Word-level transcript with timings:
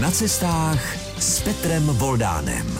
Na 0.00 0.10
cestách 0.10 0.96
s 1.18 1.40
Petrem 1.40 1.86
Voldánem. 1.86 2.78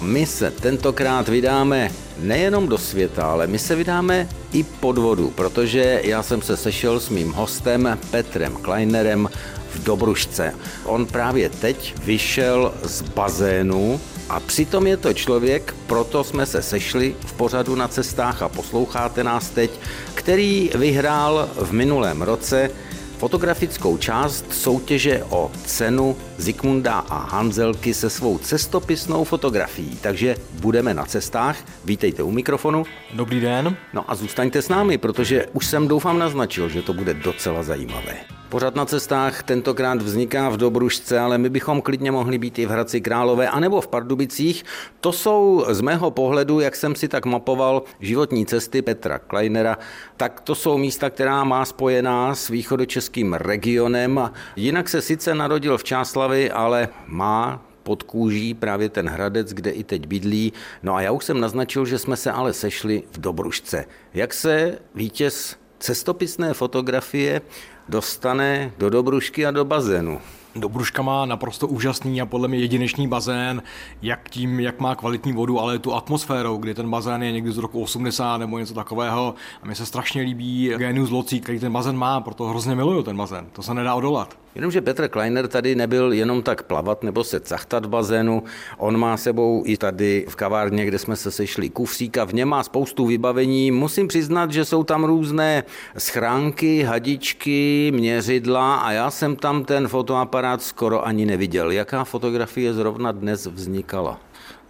My 0.00 0.26
se 0.26 0.50
tentokrát 0.50 1.28
vydáme 1.28 1.90
nejenom 2.18 2.68
do 2.68 2.78
světa, 2.78 3.26
ale 3.26 3.46
my 3.46 3.58
se 3.58 3.74
vydáme 3.74 4.28
i 4.52 4.62
pod 4.62 4.98
vodu, 4.98 5.30
protože 5.30 6.00
já 6.04 6.22
jsem 6.22 6.42
se 6.42 6.56
sešel 6.56 7.00
s 7.00 7.08
mým 7.08 7.32
hostem 7.32 7.98
Petrem 8.10 8.56
Kleinerem 8.56 9.28
v 9.74 9.84
Dobrušce. 9.84 10.54
On 10.84 11.06
právě 11.06 11.48
teď 11.48 11.94
vyšel 12.04 12.74
z 12.82 13.02
bazénu 13.02 14.00
a 14.28 14.40
přitom 14.40 14.86
je 14.86 14.96
to 14.96 15.12
člověk, 15.12 15.74
proto 15.86 16.24
jsme 16.24 16.46
se 16.46 16.62
sešli 16.62 17.16
v 17.26 17.32
pořadu 17.32 17.74
na 17.74 17.88
cestách 17.88 18.42
a 18.42 18.48
posloucháte 18.48 19.24
nás 19.24 19.50
teď, 19.50 19.70
který 20.14 20.70
vyhrál 20.74 21.48
v 21.56 21.72
minulém 21.72 22.22
roce 22.22 22.70
fotografickou 23.18 23.96
část 23.96 24.52
soutěže 24.52 25.24
o 25.30 25.50
cenu 25.64 26.16
Zikmunda 26.36 26.98
a 26.98 27.18
Hanzelky 27.18 27.94
se 27.94 28.10
svou 28.10 28.38
cestopisnou 28.38 29.24
fotografií. 29.24 29.98
Takže 30.00 30.36
budeme 30.60 30.94
na 30.94 31.04
cestách. 31.04 31.56
Vítejte 31.84 32.22
u 32.22 32.30
mikrofonu. 32.30 32.84
Dobrý 33.14 33.40
den. 33.40 33.76
No 33.92 34.10
a 34.10 34.14
zůstaňte 34.14 34.62
s 34.62 34.68
námi, 34.68 34.98
protože 34.98 35.46
už 35.52 35.66
jsem 35.66 35.88
doufám 35.88 36.18
naznačil, 36.18 36.68
že 36.68 36.82
to 36.82 36.92
bude 36.92 37.14
docela 37.14 37.62
zajímavé. 37.62 38.35
Pořad 38.48 38.74
na 38.74 38.84
cestách 38.84 39.42
tentokrát 39.42 40.02
vzniká 40.02 40.48
v 40.48 40.56
Dobrušce, 40.56 41.20
ale 41.20 41.38
my 41.38 41.50
bychom 41.50 41.82
klidně 41.82 42.10
mohli 42.10 42.38
být 42.38 42.58
i 42.58 42.66
v 42.66 42.70
Hradci 42.70 43.00
Králové 43.00 43.48
anebo 43.48 43.80
v 43.80 43.88
Pardubicích. 43.88 44.64
To 45.00 45.12
jsou 45.12 45.64
z 45.68 45.80
mého 45.80 46.10
pohledu, 46.10 46.60
jak 46.60 46.76
jsem 46.76 46.94
si 46.94 47.08
tak 47.08 47.26
mapoval 47.26 47.82
životní 48.00 48.46
cesty 48.46 48.82
Petra 48.82 49.18
Kleinera, 49.18 49.78
tak 50.16 50.40
to 50.40 50.54
jsou 50.54 50.78
místa, 50.78 51.10
která 51.10 51.44
má 51.44 51.64
spojená 51.64 52.34
s 52.34 52.48
východočeským 52.48 53.32
regionem. 53.32 54.30
Jinak 54.56 54.88
se 54.88 55.02
sice 55.02 55.34
narodil 55.34 55.78
v 55.78 55.84
Čáslavi, 55.84 56.50
ale 56.50 56.88
má 57.06 57.62
pod 57.82 58.02
kůží 58.02 58.54
právě 58.54 58.88
ten 58.88 59.08
Hradec, 59.08 59.52
kde 59.52 59.70
i 59.70 59.84
teď 59.84 60.06
bydlí. 60.06 60.52
No 60.82 60.94
a 60.94 61.00
já 61.00 61.12
už 61.12 61.24
jsem 61.24 61.40
naznačil, 61.40 61.86
že 61.86 61.98
jsme 61.98 62.16
se 62.16 62.32
ale 62.32 62.52
sešli 62.52 63.02
v 63.12 63.20
Dobrušce. 63.20 63.84
Jak 64.14 64.34
se 64.34 64.78
vítěz 64.94 65.56
cestopisné 65.78 66.54
fotografie 66.54 67.42
dostane 67.88 68.72
do 68.78 68.90
Dobrušky 68.90 69.46
a 69.46 69.50
do 69.50 69.64
bazénu. 69.64 70.20
Dobruška 70.60 71.02
má 71.02 71.26
naprosto 71.26 71.68
úžasný 71.68 72.20
a 72.20 72.26
podle 72.26 72.48
mě 72.48 72.58
jedinečný 72.58 73.08
bazén, 73.08 73.62
jak 74.02 74.30
tím, 74.30 74.60
jak 74.60 74.80
má 74.80 74.94
kvalitní 74.94 75.32
vodu, 75.32 75.60
ale 75.60 75.78
tu 75.78 75.94
atmosférou, 75.94 76.56
kdy 76.56 76.74
ten 76.74 76.90
bazén 76.90 77.22
je 77.22 77.32
někdy 77.32 77.52
z 77.52 77.58
roku 77.58 77.82
80 77.82 78.36
nebo 78.36 78.58
něco 78.58 78.74
takového. 78.74 79.34
A 79.62 79.66
mi 79.66 79.74
se 79.74 79.86
strašně 79.86 80.22
líbí 80.22 80.72
genius 80.76 81.10
locí, 81.10 81.40
který 81.40 81.60
ten 81.60 81.72
bazén 81.72 81.96
má, 81.96 82.20
proto 82.20 82.44
hrozně 82.44 82.74
miluju 82.74 83.02
ten 83.02 83.16
bazén. 83.16 83.46
To 83.52 83.62
se 83.62 83.74
nedá 83.74 83.94
odolat. 83.94 84.38
Jenomže 84.54 84.80
Petr 84.80 85.08
Kleiner 85.08 85.48
tady 85.48 85.74
nebyl 85.74 86.12
jenom 86.12 86.42
tak 86.42 86.62
plavat 86.62 87.02
nebo 87.02 87.24
se 87.24 87.40
cachtat 87.40 87.84
v 87.84 87.88
bazénu, 87.88 88.42
on 88.78 88.96
má 88.96 89.16
sebou 89.16 89.62
i 89.66 89.76
tady 89.76 90.26
v 90.28 90.36
kavárně, 90.36 90.86
kde 90.86 90.98
jsme 90.98 91.16
se 91.16 91.30
sešli 91.30 91.68
kufřík 91.68 92.18
a 92.18 92.24
v 92.24 92.34
něm 92.34 92.48
má 92.48 92.62
spoustu 92.62 93.06
vybavení. 93.06 93.70
Musím 93.70 94.08
přiznat, 94.08 94.52
že 94.52 94.64
jsou 94.64 94.84
tam 94.84 95.04
různé 95.04 95.64
schránky, 95.98 96.82
hadičky, 96.82 97.92
měřidla 97.94 98.76
a 98.76 98.92
já 98.92 99.10
jsem 99.10 99.36
tam 99.36 99.64
ten 99.64 99.88
fotoaparát 99.88 100.45
skoro 100.62 101.06
ani 101.06 101.26
neviděl. 101.26 101.70
Jaká 101.70 102.04
fotografie 102.04 102.74
zrovna 102.74 103.12
dnes 103.12 103.46
vznikala? 103.46 104.20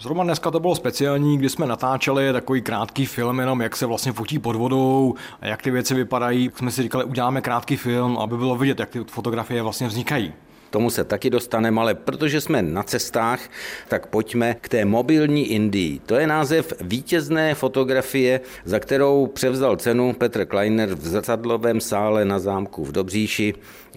Zrovna 0.01 0.25
dneska 0.25 0.51
to 0.51 0.61
bylo 0.61 0.75
speciální, 0.75 1.39
kdy 1.39 1.49
jsme 1.49 1.67
natáčeli 1.67 2.33
takový 2.33 2.63
krátký 2.63 3.07
film, 3.07 3.41
jenom 3.41 3.61
jak 3.61 3.77
se 3.77 3.87
vlastně 3.87 4.13
fotí 4.13 4.39
pod 4.39 4.57
vodou 4.57 5.15
a 5.41 5.47
jak 5.47 5.63
ty 5.63 5.71
věci 5.71 5.95
vypadají. 5.95 6.51
Jsme 6.57 6.71
si 6.71 6.83
říkali, 6.83 7.05
uděláme 7.05 7.41
krátký 7.41 7.77
film, 7.77 8.19
aby 8.19 8.37
bylo 8.37 8.57
vidět, 8.57 8.81
jak 8.81 8.91
ty 8.91 9.05
fotografie 9.05 9.63
vlastně 9.63 9.87
vznikají. 9.87 10.33
Tomu 10.71 10.91
se 10.91 11.05
taky 11.05 11.31
dostaneme, 11.31 11.81
ale 11.81 11.95
protože 11.95 12.41
jsme 12.41 12.63
na 12.63 12.83
cestách, 12.83 13.41
tak 13.89 14.07
pojďme 14.07 14.55
k 14.55 14.69
té 14.69 14.85
mobilní 14.85 15.47
Indii. 15.47 15.99
To 15.99 16.15
je 16.15 16.27
název 16.27 16.73
vítězné 16.81 17.55
fotografie, 17.55 18.41
za 18.65 18.79
kterou 18.79 19.27
převzal 19.27 19.77
cenu 19.77 20.13
Petr 20.13 20.47
Kleiner 20.47 20.95
v 20.95 21.09
zrcadlovém 21.09 21.81
sále 21.81 22.25
na 22.25 22.39
zámku 22.39 22.85
v 22.85 22.93
Dobříši 22.93 23.55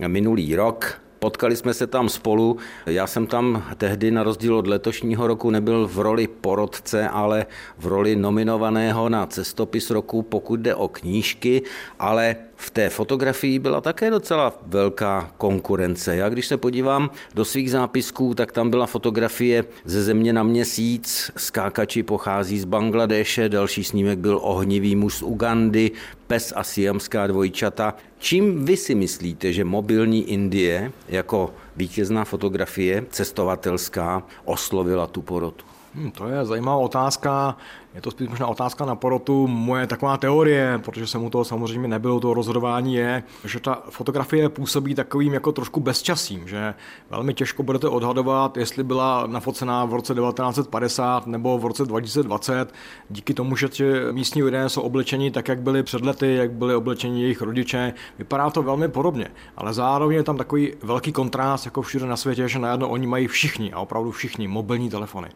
minulý 0.07 0.55
rok. 0.55 1.01
Potkali 1.19 1.55
jsme 1.55 1.73
se 1.73 1.87
tam 1.87 2.09
spolu. 2.09 2.57
Já 2.85 3.07
jsem 3.07 3.27
tam 3.27 3.63
tehdy 3.77 4.11
na 4.11 4.23
rozdíl 4.23 4.57
od 4.57 4.67
letošního 4.67 5.27
roku 5.27 5.49
nebyl 5.49 5.87
v 5.87 5.99
roli 5.99 6.27
porodce, 6.27 7.09
ale 7.09 7.45
v 7.77 7.85
roli 7.85 8.15
nominovaného 8.15 9.09
na 9.09 9.25
cestopis 9.25 9.89
roku, 9.89 10.21
pokud 10.21 10.59
jde 10.59 10.75
o 10.75 10.87
knížky, 10.87 11.61
ale 11.99 12.35
v 12.59 12.69
té 12.69 12.89
fotografii 12.89 13.59
byla 13.59 13.81
také 13.81 14.11
docela 14.11 14.53
velká 14.67 15.31
konkurence. 15.37 16.15
Já 16.15 16.29
když 16.29 16.47
se 16.47 16.57
podívám 16.57 17.09
do 17.35 17.45
svých 17.45 17.71
zápisků, 17.71 18.33
tak 18.33 18.51
tam 18.51 18.69
byla 18.69 18.85
fotografie 18.85 19.65
ze 19.85 20.03
země 20.03 20.33
na 20.33 20.43
měsíc, 20.43 21.31
skákači 21.37 22.03
pochází 22.03 22.59
z 22.59 22.65
Bangladeše, 22.65 23.49
další 23.49 23.83
snímek 23.83 24.19
byl 24.19 24.39
ohnivý 24.43 24.95
muž 24.95 25.15
z 25.15 25.21
Ugandy, 25.21 25.91
pes 26.27 26.53
a 26.55 26.63
siamská 26.63 27.27
dvojčata. 27.27 27.93
Čím 28.17 28.65
vy 28.65 28.77
si 28.77 28.95
myslíte, 28.95 29.53
že 29.53 29.63
mobilní 29.63 30.29
Indie 30.29 30.91
jako 31.09 31.53
vítězná 31.77 32.25
fotografie 32.25 33.05
cestovatelská 33.09 34.23
oslovila 34.45 35.07
tu 35.07 35.21
porotu? 35.21 35.65
Hmm, 35.95 36.11
to 36.11 36.27
je 36.27 36.45
zajímavá 36.45 36.77
otázka. 36.77 37.57
Je 37.95 38.01
to 38.01 38.11
spíš 38.11 38.29
možná 38.29 38.47
otázka 38.47 38.85
na 38.85 38.95
porotu. 38.95 39.47
Moje 39.47 39.87
taková 39.87 40.17
teorie, 40.17 40.81
protože 40.85 41.07
jsem 41.07 41.23
u 41.23 41.29
toho 41.29 41.45
samozřejmě 41.45 41.87
nebyl, 41.87 42.19
toho 42.19 42.33
rozhodování 42.33 42.95
je, 42.95 43.23
že 43.45 43.59
ta 43.59 43.83
fotografie 43.89 44.49
působí 44.49 44.95
takovým 44.95 45.33
jako 45.33 45.51
trošku 45.51 45.79
bezčasím, 45.79 46.47
že 46.47 46.73
velmi 47.09 47.33
těžko 47.33 47.63
budete 47.63 47.87
odhadovat, 47.87 48.57
jestli 48.57 48.83
byla 48.83 49.27
nafocená 49.27 49.85
v 49.85 49.93
roce 49.93 50.13
1950 50.13 51.27
nebo 51.27 51.57
v 51.57 51.65
roce 51.65 51.85
2020, 51.85 52.73
díky 53.09 53.33
tomu, 53.33 53.55
že 53.55 53.69
ti 53.69 53.83
místní 54.11 54.43
lidé 54.43 54.69
jsou 54.69 54.81
oblečeni 54.81 55.31
tak, 55.31 55.47
jak 55.47 55.61
byli 55.61 55.83
před 55.83 56.01
lety, 56.01 56.35
jak 56.35 56.51
byli 56.51 56.75
oblečeni 56.75 57.21
jejich 57.21 57.41
rodiče. 57.41 57.93
Vypadá 58.17 58.49
to 58.49 58.63
velmi 58.63 58.87
podobně, 58.87 59.27
ale 59.57 59.73
zároveň 59.73 60.17
je 60.17 60.23
tam 60.23 60.37
takový 60.37 60.73
velký 60.83 61.11
kontrast, 61.11 61.65
jako 61.65 61.81
všude 61.81 62.05
na 62.05 62.17
světě, 62.17 62.47
že 62.47 62.59
najednou 62.59 62.87
oni 62.87 63.07
mají 63.07 63.27
všichni, 63.27 63.73
a 63.73 63.79
opravdu 63.79 64.11
všichni, 64.11 64.47
mobilní 64.47 64.89
telefony. 64.89 65.29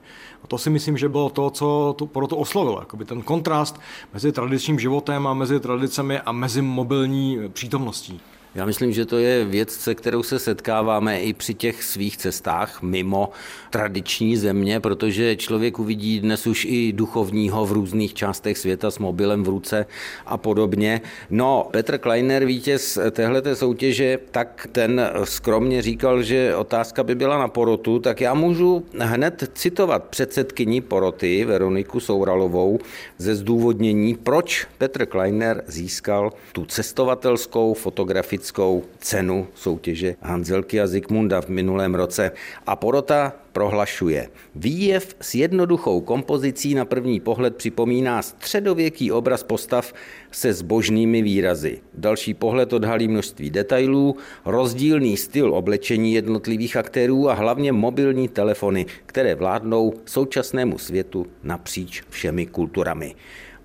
A 0.43 0.47
to 0.47 0.57
si 0.57 0.69
myslím, 0.69 0.97
že 0.97 1.09
bylo 1.09 1.29
to, 1.29 1.49
co 1.49 1.95
tu, 1.97 2.07
pro 2.07 2.27
to 2.27 2.42
oslovilo. 2.43 2.79
Jakoby 2.79 3.05
ten 3.05 3.21
kontrast 3.21 3.79
mezi 4.13 4.31
tradičním 4.31 4.79
životem 4.79 5.27
a 5.27 5.33
mezi 5.33 5.59
tradicemi 5.59 6.19
a 6.19 6.31
mezi 6.31 6.61
mobilní 6.61 7.39
přítomností. 7.49 8.19
Já 8.55 8.65
myslím, 8.65 8.91
že 8.91 9.05
to 9.05 9.17
je 9.17 9.45
věc, 9.45 9.71
se 9.71 9.95
kterou 9.95 10.23
se 10.23 10.39
setkáváme 10.39 11.21
i 11.21 11.33
při 11.33 11.53
těch 11.53 11.83
svých 11.83 12.17
cestách 12.17 12.81
mimo 12.81 13.29
tradiční 13.69 14.37
země, 14.37 14.79
protože 14.79 15.35
člověk 15.35 15.79
uvidí 15.79 16.19
dnes 16.19 16.47
už 16.47 16.65
i 16.69 16.93
duchovního 16.93 17.65
v 17.65 17.71
různých 17.71 18.13
částech 18.13 18.57
světa 18.57 18.91
s 18.91 18.99
mobilem 18.99 19.43
v 19.43 19.47
ruce 19.49 19.85
a 20.25 20.37
podobně. 20.37 21.01
No, 21.29 21.67
Petr 21.71 21.97
Kleiner, 21.97 22.45
vítěz 22.45 22.99
téhleté 23.11 23.55
soutěže, 23.55 24.19
tak 24.31 24.67
ten 24.71 25.09
skromně 25.23 25.81
říkal, 25.81 26.23
že 26.23 26.55
otázka 26.55 27.03
by 27.03 27.15
byla 27.15 27.37
na 27.37 27.47
porotu, 27.47 27.99
tak 27.99 28.21
já 28.21 28.33
můžu 28.33 28.85
hned 28.99 29.51
citovat 29.53 30.03
předsedkyni 30.03 30.81
poroty 30.81 31.45
Veroniku 31.45 31.99
Souralovou 31.99 32.79
ze 33.17 33.35
zdůvodnění, 33.35 34.15
proč 34.15 34.67
Petr 34.77 35.05
Kleiner 35.05 35.63
získal 35.67 36.31
tu 36.51 36.65
cestovatelskou 36.65 37.73
fotografii 37.73 38.42
fantastickou 38.43 38.83
cenu 38.99 39.47
soutěže 39.55 40.15
Hanzelky 40.21 40.81
a 40.81 40.87
Zikmunda 40.87 41.41
v 41.41 41.49
minulém 41.49 41.95
roce. 41.95 42.31
A 42.67 42.75
porota 42.75 43.33
prohlašuje. 43.51 44.29
Výjev 44.55 45.15
s 45.21 45.35
jednoduchou 45.35 46.01
kompozicí 46.01 46.75
na 46.75 46.85
první 46.85 47.19
pohled 47.19 47.55
připomíná 47.55 48.21
středověký 48.21 49.11
obraz 49.11 49.43
postav 49.43 49.93
se 50.31 50.53
zbožnými 50.53 51.21
výrazy. 51.21 51.79
Další 51.93 52.33
pohled 52.33 52.73
odhalí 52.73 53.07
množství 53.07 53.49
detailů, 53.49 54.15
rozdílný 54.45 55.17
styl 55.17 55.53
oblečení 55.53 56.13
jednotlivých 56.13 56.75
aktérů 56.75 57.29
a 57.29 57.33
hlavně 57.33 57.71
mobilní 57.71 58.27
telefony, 58.27 58.85
které 59.05 59.35
vládnou 59.35 59.93
současnému 60.05 60.77
světu 60.77 61.25
napříč 61.43 62.03
všemi 62.09 62.45
kulturami 62.45 63.15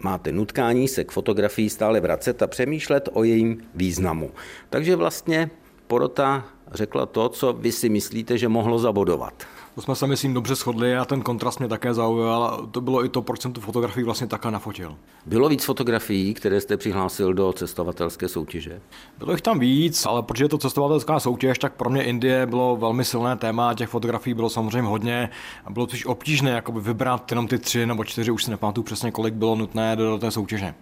máte 0.00 0.33
nutkání 0.33 0.89
se 0.89 1.05
k 1.05 1.12
fotografii 1.12 1.71
stále 1.71 2.00
vracet 2.00 2.43
a 2.43 2.47
přemýšlet 2.47 3.09
o 3.12 3.25
jejím 3.25 3.62
významu. 3.75 4.31
Takže 4.71 4.97
vlastně 4.97 5.50
porota 5.87 6.45
řekla 6.73 7.06
to, 7.06 7.29
co 7.29 7.53
vy 7.53 7.73
si 7.73 7.89
myslíte, 7.89 8.39
že 8.39 8.49
mohlo 8.49 8.79
zabodovat. 8.79 9.45
To 9.78 9.82
jsme 9.82 9.94
se, 9.94 10.06
myslím, 10.06 10.34
dobře 10.34 10.54
shodli 10.54 10.96
a 10.96 11.04
ten 11.04 11.22
kontrast 11.22 11.58
mě 11.58 11.69
také 11.69 11.94
zaujal. 11.94 12.69
To 12.70 12.80
bylo 12.80 13.04
i 13.04 13.08
to, 13.08 13.22
proč 13.22 13.42
jsem 13.42 13.52
tu 13.52 13.60
fotografii 13.60 14.04
vlastně 14.04 14.26
také 14.26 14.50
nafotil. 14.50 14.96
Bylo 15.26 15.48
víc 15.48 15.64
fotografií, 15.64 16.34
které 16.34 16.60
jste 16.60 16.76
přihlásil 16.76 17.34
do 17.34 17.52
cestovatelské 17.52 18.28
soutěže? 18.28 18.80
Bylo 19.19 19.32
jich 19.32 19.40
tam 19.40 19.58
víc, 19.58 20.06
ale 20.06 20.22
protože 20.22 20.44
je 20.44 20.48
to 20.48 20.58
cestovatelská 20.58 21.20
soutěž, 21.20 21.58
tak 21.58 21.72
pro 21.72 21.90
mě 21.90 22.02
Indie 22.02 22.46
bylo 22.46 22.76
velmi 22.76 23.04
silné 23.04 23.36
téma. 23.36 23.75
Těch 23.75 23.88
fotografií 23.88 24.34
bylo 24.34 24.50
samozřejmě 24.50 24.88
hodně 24.88 25.30
a 25.64 25.70
bylo 25.70 25.88
spíš 25.88 26.06
obtížné 26.06 26.50
jakoby 26.50 26.80
vybrat 26.80 27.32
jenom 27.32 27.48
ty 27.48 27.58
tři 27.58 27.86
nebo 27.86 28.04
čtyři, 28.04 28.30
už 28.30 28.44
si 28.44 28.50
nepamatuju 28.50 28.84
přesně, 28.84 29.10
kolik 29.10 29.34
bylo 29.34 29.54
nutné 29.54 29.96
do 29.96 30.19
té 30.19 30.30
soutěže. 30.30 30.75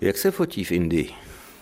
Jak 0.00 0.18
se 0.18 0.30
fotí 0.30 0.64
v 0.64 0.72
Indii? 0.72 1.10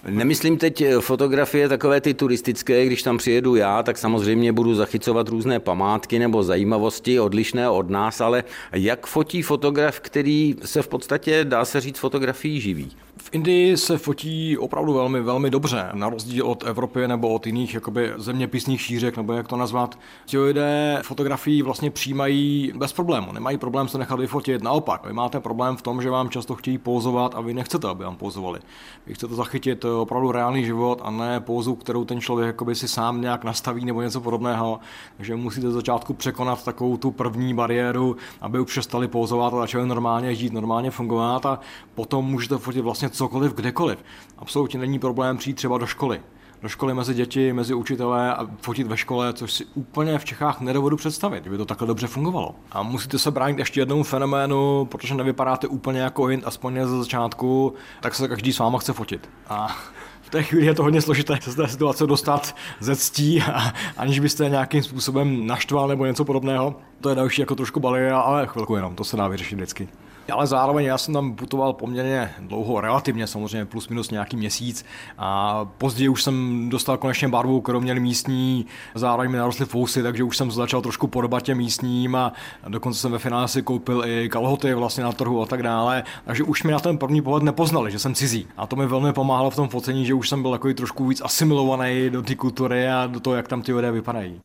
Nemyslím 0.06 0.58
teď 0.58 0.84
fotografie 1.00 1.68
takové 1.68 2.00
ty 2.00 2.14
turistické, 2.14 2.86
když 2.86 3.02
tam 3.02 3.18
přijedu 3.18 3.54
já, 3.54 3.82
tak 3.82 3.98
samozřejmě 3.98 4.52
budu 4.52 4.74
zachycovat 4.74 5.28
různé 5.28 5.60
památky 5.60 6.18
nebo 6.18 6.42
zajímavosti 6.42 7.20
odlišné 7.20 7.68
od 7.68 7.90
nás, 7.90 8.20
ale 8.20 8.44
jak 8.72 9.06
fotí 9.06 9.42
fotograf, 9.42 10.00
který 10.00 10.56
se 10.64 10.82
v 10.82 10.88
podstatě, 10.88 11.44
dá 11.44 11.64
se 11.64 11.80
říct, 11.80 11.98
fotografií 11.98 12.60
živí? 12.60 12.92
V 13.20 13.30
Indii 13.32 13.76
se 13.76 13.98
fotí 13.98 14.58
opravdu 14.58 14.92
velmi, 14.92 15.20
velmi 15.20 15.50
dobře, 15.50 15.88
na 15.92 16.08
rozdíl 16.08 16.46
od 16.46 16.64
Evropy 16.66 17.08
nebo 17.08 17.28
od 17.28 17.46
jiných 17.46 17.74
jakoby, 17.74 18.12
zeměpisných 18.16 18.80
šířek, 18.80 19.16
nebo 19.16 19.32
jak 19.32 19.48
to 19.48 19.56
nazvat. 19.56 19.98
Ti 20.26 20.38
lidé 20.38 21.00
fotografii 21.04 21.62
vlastně 21.62 21.90
přijímají 21.90 22.72
bez 22.76 22.92
problému, 22.92 23.32
nemají 23.32 23.58
problém 23.58 23.88
se 23.88 23.98
nechat 23.98 24.20
vyfotit. 24.20 24.62
Naopak, 24.62 25.06
vy 25.06 25.12
máte 25.12 25.40
problém 25.40 25.76
v 25.76 25.82
tom, 25.82 26.02
že 26.02 26.10
vám 26.10 26.28
často 26.28 26.54
chtějí 26.54 26.78
pouzovat 26.78 27.34
a 27.34 27.40
vy 27.40 27.54
nechcete, 27.54 27.88
aby 27.88 28.04
vám 28.04 28.16
pouzovali. 28.16 28.60
Vy 29.06 29.14
chcete 29.14 29.34
zachytit 29.34 29.84
opravdu 29.84 30.32
reálný 30.32 30.64
život 30.64 31.00
a 31.04 31.10
ne 31.10 31.40
pouzu, 31.40 31.74
kterou 31.74 32.04
ten 32.04 32.20
člověk 32.20 32.46
jakoby, 32.46 32.74
si 32.74 32.88
sám 32.88 33.20
nějak 33.20 33.44
nastaví 33.44 33.84
nebo 33.84 34.02
něco 34.02 34.20
podobného. 34.20 34.80
Takže 35.16 35.36
musíte 35.36 35.70
začátku 35.70 36.14
překonat 36.14 36.64
takovou 36.64 36.96
tu 36.96 37.10
první 37.10 37.54
bariéru, 37.54 38.16
aby 38.40 38.60
už 38.60 38.66
přestali 38.66 39.08
pouzovat 39.08 39.54
a 39.54 39.56
začali 39.56 39.86
normálně 39.86 40.34
žít, 40.34 40.52
normálně 40.52 40.90
fungovat 40.90 41.46
a 41.46 41.60
potom 41.94 42.24
můžete 42.24 42.58
fotit 42.58 42.82
vlastně 42.82 43.07
cokoliv, 43.10 43.54
kdekoliv. 43.54 43.98
Absolutně 44.38 44.80
není 44.80 44.98
problém 44.98 45.36
přijít 45.36 45.54
třeba 45.54 45.78
do 45.78 45.86
školy 45.86 46.20
do 46.62 46.68
školy 46.68 46.94
mezi 46.94 47.14
děti, 47.14 47.52
mezi 47.52 47.74
učitelé 47.74 48.34
a 48.34 48.46
fotit 48.60 48.86
ve 48.86 48.96
škole, 48.96 49.32
což 49.32 49.52
si 49.52 49.64
úplně 49.74 50.18
v 50.18 50.24
Čechách 50.24 50.60
nedovedu 50.60 50.96
představit, 50.96 51.40
kdyby 51.40 51.56
to 51.56 51.64
takhle 51.64 51.86
dobře 51.86 52.06
fungovalo. 52.06 52.54
A 52.72 52.82
musíte 52.82 53.18
se 53.18 53.30
bránit 53.30 53.58
ještě 53.58 53.80
jednomu 53.80 54.02
fenoménu, 54.02 54.84
protože 54.84 55.14
nevypadáte 55.14 55.66
úplně 55.66 56.00
jako 56.00 56.24
Hind, 56.24 56.46
aspoň 56.46 56.80
ze 56.84 56.98
začátku, 56.98 57.74
tak 58.00 58.14
se 58.14 58.28
každý 58.28 58.52
s 58.52 58.58
váma 58.58 58.78
chce 58.78 58.92
fotit. 58.92 59.30
A 59.48 59.76
v 60.22 60.30
té 60.30 60.42
chvíli 60.42 60.66
je 60.66 60.74
to 60.74 60.82
hodně 60.82 61.00
složité 61.00 61.38
se 61.42 61.50
z 61.50 61.54
té 61.54 61.68
situace 61.68 62.06
dostat 62.06 62.54
ze 62.80 62.96
ctí, 62.96 63.42
a, 63.42 63.72
aniž 63.96 64.20
byste 64.20 64.48
nějakým 64.48 64.82
způsobem 64.82 65.46
naštval 65.46 65.88
nebo 65.88 66.06
něco 66.06 66.24
podobného. 66.24 66.76
To 67.00 67.08
je 67.08 67.14
další 67.14 67.42
jako 67.42 67.54
trošku 67.54 67.80
bariéra, 67.80 68.20
ale 68.20 68.46
chvilku 68.46 68.76
jenom, 68.76 68.94
to 68.94 69.04
se 69.04 69.16
dá 69.16 69.28
vyřešit 69.28 69.54
vždycky 69.54 69.88
ale 70.32 70.46
zároveň 70.46 70.86
já 70.86 70.98
jsem 70.98 71.14
tam 71.14 71.34
putoval 71.34 71.72
poměrně 71.72 72.30
dlouho, 72.38 72.80
relativně 72.80 73.26
samozřejmě 73.26 73.64
plus 73.64 73.88
minus 73.88 74.10
nějaký 74.10 74.36
měsíc 74.36 74.84
a 75.18 75.64
později 75.78 76.08
už 76.08 76.22
jsem 76.22 76.68
dostal 76.68 76.96
konečně 76.96 77.28
barvu, 77.28 77.60
kterou 77.60 77.80
měli 77.80 78.00
místní, 78.00 78.66
zároveň 78.94 79.30
mi 79.30 79.38
narostly 79.38 79.66
fousy, 79.66 80.02
takže 80.02 80.24
už 80.24 80.36
jsem 80.36 80.50
začal 80.50 80.82
trošku 80.82 81.06
podobat 81.06 81.42
těm 81.42 81.58
místním 81.58 82.16
a 82.16 82.32
dokonce 82.68 83.00
jsem 83.00 83.12
ve 83.12 83.18
finále 83.18 83.48
si 83.48 83.62
koupil 83.62 84.04
i 84.06 84.28
kalhoty 84.28 84.74
vlastně 84.74 85.04
na 85.04 85.12
trhu 85.12 85.42
a 85.42 85.46
tak 85.46 85.62
dále, 85.62 86.04
takže 86.24 86.42
už 86.42 86.62
mi 86.62 86.72
na 86.72 86.80
ten 86.80 86.98
první 86.98 87.22
pohled 87.22 87.42
nepoznali, 87.42 87.90
že 87.90 87.98
jsem 87.98 88.14
cizí. 88.14 88.46
A 88.56 88.66
to 88.66 88.76
mi 88.76 88.86
velmi 88.86 89.12
pomáhalo 89.12 89.50
v 89.50 89.56
tom 89.56 89.68
focení, 89.68 90.06
že 90.06 90.14
už 90.14 90.28
jsem 90.28 90.42
byl 90.42 90.50
takový 90.50 90.74
trošku 90.74 91.06
víc 91.06 91.22
asimilovaný 91.24 92.10
do 92.10 92.22
té 92.22 92.34
kultury 92.34 92.88
a 92.88 93.06
do 93.06 93.20
toho, 93.20 93.36
jak 93.36 93.48
tam 93.48 93.62
ty 93.62 93.72
lidé 93.72 93.90
vypadají. 93.90 94.40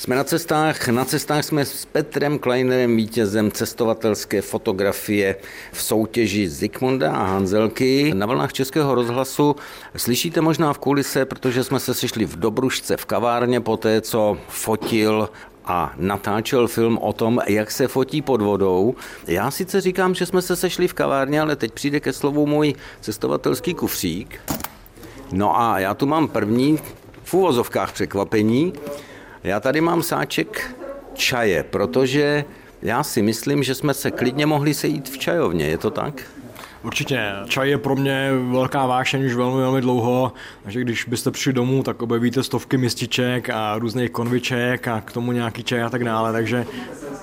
Jsme 0.00 0.16
na 0.16 0.24
cestách, 0.24 0.88
na 0.88 1.04
cestách 1.04 1.44
jsme 1.44 1.64
s 1.64 1.84
Petrem 1.84 2.38
Kleinerem, 2.38 2.96
vítězem 2.96 3.50
cestovatelské 3.50 4.42
fotografie 4.42 5.36
v 5.72 5.82
soutěži 5.82 6.48
Zikmunda 6.48 7.12
a 7.12 7.24
Hanzelky. 7.24 8.14
Na 8.14 8.26
vlnách 8.26 8.52
Českého 8.52 8.94
rozhlasu 8.94 9.56
slyšíte 9.96 10.40
možná 10.40 10.72
v 10.72 10.78
kulise, 10.78 11.24
protože 11.24 11.64
jsme 11.64 11.80
se 11.80 11.94
sešli 11.94 12.24
v 12.24 12.36
Dobrušce 12.36 12.96
v 12.96 13.04
kavárně 13.04 13.60
po 13.60 13.76
té, 13.76 14.00
co 14.00 14.38
fotil 14.48 15.28
a 15.64 15.92
natáčel 15.96 16.68
film 16.68 16.98
o 16.98 17.12
tom, 17.12 17.40
jak 17.46 17.70
se 17.70 17.88
fotí 17.88 18.22
pod 18.22 18.40
vodou. 18.42 18.94
Já 19.26 19.50
sice 19.50 19.80
říkám, 19.80 20.14
že 20.14 20.26
jsme 20.26 20.42
se 20.42 20.56
sešli 20.56 20.88
v 20.88 20.94
kavárně, 20.94 21.40
ale 21.40 21.56
teď 21.56 21.72
přijde 21.72 22.00
ke 22.00 22.12
slovu 22.12 22.46
můj 22.46 22.74
cestovatelský 23.00 23.74
kufřík. 23.74 24.40
No 25.32 25.60
a 25.60 25.78
já 25.78 25.94
tu 25.94 26.06
mám 26.06 26.28
první 26.28 26.78
v 27.24 27.34
úvozovkách 27.34 27.92
překvapení. 27.92 28.72
Já 29.44 29.60
tady 29.60 29.80
mám 29.80 30.02
sáček 30.02 30.76
čaje, 31.14 31.62
protože 31.62 32.44
já 32.82 33.02
si 33.02 33.22
myslím, 33.22 33.62
že 33.62 33.74
jsme 33.74 33.94
se 33.94 34.10
klidně 34.10 34.46
mohli 34.46 34.74
sejít 34.74 35.08
v 35.08 35.18
čajovně, 35.18 35.64
je 35.64 35.78
to 35.78 35.90
tak? 35.90 36.22
Určitě. 36.82 37.32
Čaj 37.46 37.70
je 37.70 37.78
pro 37.78 37.96
mě 37.96 38.30
velká 38.50 38.86
vášeň 38.86 39.24
už 39.24 39.34
velmi, 39.34 39.60
velmi 39.60 39.80
dlouho, 39.80 40.32
takže 40.62 40.80
když 40.80 41.04
byste 41.04 41.30
přišli 41.30 41.52
domů, 41.52 41.82
tak 41.82 42.02
objevíte 42.02 42.42
stovky 42.42 42.76
mističek 42.76 43.50
a 43.50 43.78
různých 43.78 44.10
konviček 44.10 44.88
a 44.88 45.00
k 45.00 45.12
tomu 45.12 45.32
nějaký 45.32 45.64
čaj 45.64 45.82
a 45.82 45.90
tak 45.90 46.04
dále, 46.04 46.32
takže 46.32 46.66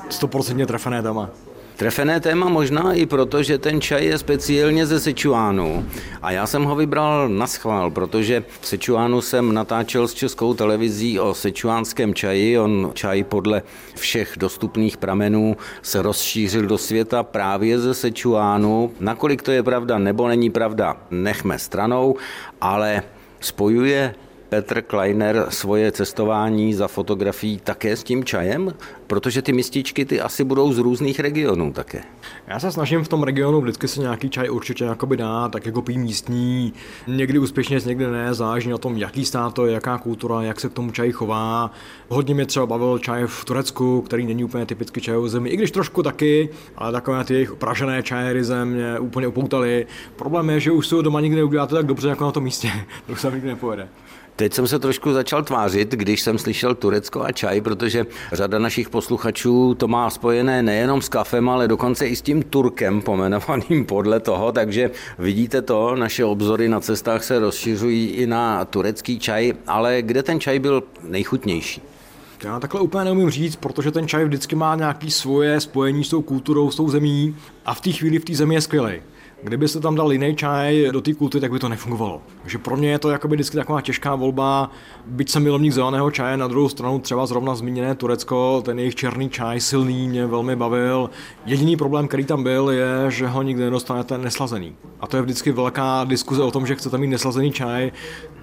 100% 0.09 0.65
trefené 0.65 1.01
téma. 1.01 1.29
Trefené 1.77 2.19
téma 2.19 2.49
možná 2.49 2.93
i 2.93 3.05
proto, 3.05 3.43
že 3.43 3.57
ten 3.57 3.81
čaj 3.81 4.05
je 4.05 4.17
speciálně 4.17 4.85
ze 4.85 4.99
Sichuanu 4.99 5.85
a 6.21 6.31
já 6.31 6.47
jsem 6.47 6.63
ho 6.63 6.75
vybral 6.75 7.29
na 7.29 7.47
schvál, 7.47 7.91
protože 7.91 8.43
v 8.61 8.67
Sichuanu 8.67 9.21
jsem 9.21 9.53
natáčel 9.53 10.07
s 10.07 10.13
českou 10.13 10.53
televizí 10.53 11.19
o 11.19 11.33
sichuánském 11.33 12.13
čaji. 12.13 12.59
On 12.59 12.91
čaj 12.93 13.23
podle 13.23 13.61
všech 13.95 14.33
dostupných 14.37 14.97
pramenů 14.97 15.57
se 15.81 16.01
rozšířil 16.01 16.65
do 16.65 16.77
světa 16.77 17.23
právě 17.23 17.79
ze 17.79 17.93
Sichuanu. 17.93 18.91
Nakolik 18.99 19.41
to 19.41 19.51
je 19.51 19.63
pravda 19.63 19.97
nebo 19.97 20.27
není 20.27 20.49
pravda, 20.49 20.97
nechme 21.11 21.59
stranou, 21.59 22.15
ale 22.61 23.03
spojuje 23.39 24.15
Petr 24.49 24.81
Kleiner 24.81 25.45
svoje 25.49 25.91
cestování 25.91 26.73
za 26.73 26.87
fotografií 26.87 27.59
také 27.63 27.95
s 27.95 28.03
tím 28.03 28.23
čajem? 28.23 28.73
Protože 29.07 29.41
ty 29.41 29.53
mističky 29.53 30.05
ty 30.05 30.21
asi 30.21 30.43
budou 30.43 30.73
z 30.73 30.77
různých 30.77 31.19
regionů 31.19 31.73
také. 31.73 32.03
Já 32.47 32.59
se 32.59 32.71
snažím 32.71 33.03
v 33.03 33.07
tom 33.07 33.23
regionu 33.23 33.61
vždycky 33.61 33.87
si 33.87 33.99
nějaký 33.99 34.29
čaj 34.29 34.49
určitě 34.49 34.83
jakoby 34.83 35.17
dát, 35.17 35.51
tak 35.51 35.65
jako 35.65 35.81
pí 35.81 35.97
místní. 35.97 36.73
Někdy 37.07 37.39
úspěšně, 37.39 37.79
někdy 37.85 38.07
ne, 38.07 38.33
záleží 38.33 38.69
na 38.69 38.77
tom, 38.77 38.97
jaký 38.97 39.25
stát 39.25 39.53
to 39.53 39.65
je, 39.65 39.73
jaká 39.73 39.97
kultura, 39.97 40.41
jak 40.41 40.59
se 40.59 40.69
k 40.69 40.73
tomu 40.73 40.91
čaji 40.91 41.11
chová. 41.11 41.71
Hodně 42.09 42.33
mě 42.33 42.45
třeba 42.45 42.65
bavil 42.65 42.99
čaj 42.99 43.23
v 43.27 43.45
Turecku, 43.45 44.01
který 44.01 44.25
není 44.25 44.43
úplně 44.43 44.65
typicky 44.65 45.01
čajovou 45.01 45.27
zemi, 45.27 45.49
i 45.49 45.57
když 45.57 45.71
trošku 45.71 46.03
taky, 46.03 46.49
ale 46.75 46.91
takové 46.91 47.23
ty 47.23 47.33
jejich 47.33 47.55
pražené 47.55 48.03
čaje 48.03 48.33
ryze 48.33 48.65
mě 48.65 48.99
úplně 48.99 49.27
upoutaly. 49.27 49.87
Problém 50.15 50.49
je, 50.49 50.59
že 50.59 50.71
už 50.71 50.87
si 50.87 50.95
ho 50.95 51.01
doma 51.01 51.21
nikdy 51.21 51.35
neuděláte 51.35 51.75
tak 51.75 51.85
dobře, 51.85 52.09
jako 52.09 52.23
na 52.23 52.31
tom 52.31 52.43
místě. 52.43 52.71
to 53.07 53.15
se 53.15 53.31
nikdy 53.31 53.47
nepojede. 53.47 53.87
Teď 54.37 54.53
jsem 54.53 54.67
se 54.67 54.79
trošku 54.79 55.13
začal 55.13 55.43
tvářit, 55.43 55.91
když 55.91 56.21
jsem 56.21 56.37
slyšel 56.37 56.75
Turecko 56.75 57.23
a 57.23 57.31
čaj, 57.31 57.61
protože 57.61 58.05
řada 58.31 58.59
našich 58.59 58.89
posluchačů 58.89 59.75
to 59.75 59.87
má 59.87 60.09
spojené 60.09 60.63
nejenom 60.63 61.01
s 61.01 61.09
kafem, 61.09 61.49
ale 61.49 61.67
dokonce 61.67 62.07
i 62.07 62.15
s 62.15 62.21
tím 62.21 62.43
Turkem 62.43 63.01
pomenovaným 63.01 63.85
podle 63.85 64.19
toho, 64.19 64.51
takže 64.51 64.91
vidíte 65.19 65.61
to, 65.61 65.95
naše 65.95 66.25
obzory 66.25 66.69
na 66.69 66.79
cestách 66.79 67.23
se 67.23 67.39
rozšiřují 67.39 68.07
i 68.07 68.27
na 68.27 68.65
turecký 68.65 69.19
čaj, 69.19 69.53
ale 69.67 70.01
kde 70.01 70.23
ten 70.23 70.39
čaj 70.39 70.59
byl 70.59 70.83
nejchutnější? 71.03 71.81
Já 72.43 72.59
takhle 72.59 72.81
úplně 72.81 73.05
neumím 73.05 73.29
říct, 73.29 73.55
protože 73.55 73.91
ten 73.91 74.07
čaj 74.07 74.25
vždycky 74.25 74.55
má 74.55 74.75
nějaký 74.75 75.11
svoje 75.11 75.59
spojení 75.59 76.03
s 76.03 76.09
tou 76.09 76.21
kulturou, 76.21 76.71
s 76.71 76.75
tou 76.75 76.89
zemí 76.89 77.35
a 77.67 77.73
v 77.73 77.81
té 77.81 77.91
chvíli 77.91 78.19
v 78.19 78.25
té 78.25 78.35
zemi 78.35 78.55
je 78.55 78.61
skvělý. 78.61 78.93
Kdyby 79.43 79.67
se 79.67 79.79
tam 79.79 79.95
dal 79.95 80.11
jiný 80.11 80.35
čaj 80.35 80.87
do 80.91 81.01
té 81.01 81.13
kulty, 81.13 81.39
tak 81.39 81.51
by 81.51 81.59
to 81.59 81.69
nefungovalo. 81.69 82.21
Takže 82.41 82.57
pro 82.57 82.77
mě 82.77 82.89
je 82.89 82.99
to 82.99 83.09
jakoby 83.09 83.35
vždycky 83.35 83.57
taková 83.57 83.81
těžká 83.81 84.15
volba, 84.15 84.71
byť 85.05 85.29
jsem 85.29 85.43
milovník 85.43 85.73
zeleného 85.73 86.11
čaje, 86.11 86.37
na 86.37 86.47
druhou 86.47 86.69
stranu 86.69 86.99
třeba 86.99 87.25
zrovna 87.25 87.55
zmíněné 87.55 87.95
Turecko, 87.95 88.61
ten 88.65 88.79
jejich 88.79 88.95
černý 88.95 89.29
čaj 89.29 89.59
silný 89.59 90.07
mě 90.07 90.25
velmi 90.25 90.55
bavil. 90.55 91.09
Jediný 91.45 91.77
problém, 91.77 92.07
který 92.07 92.25
tam 92.25 92.43
byl, 92.43 92.69
je, 92.69 93.11
že 93.11 93.27
ho 93.27 93.41
nikdy 93.41 93.63
nedostanete 93.63 94.17
neslazený. 94.17 94.75
A 94.99 95.07
to 95.07 95.17
je 95.17 95.21
vždycky 95.21 95.51
velká 95.51 96.03
diskuze 96.03 96.43
o 96.43 96.51
tom, 96.51 96.67
že 96.67 96.75
chcete 96.75 96.97
mít 96.97 97.07
neslazený 97.07 97.51
čaj, 97.51 97.91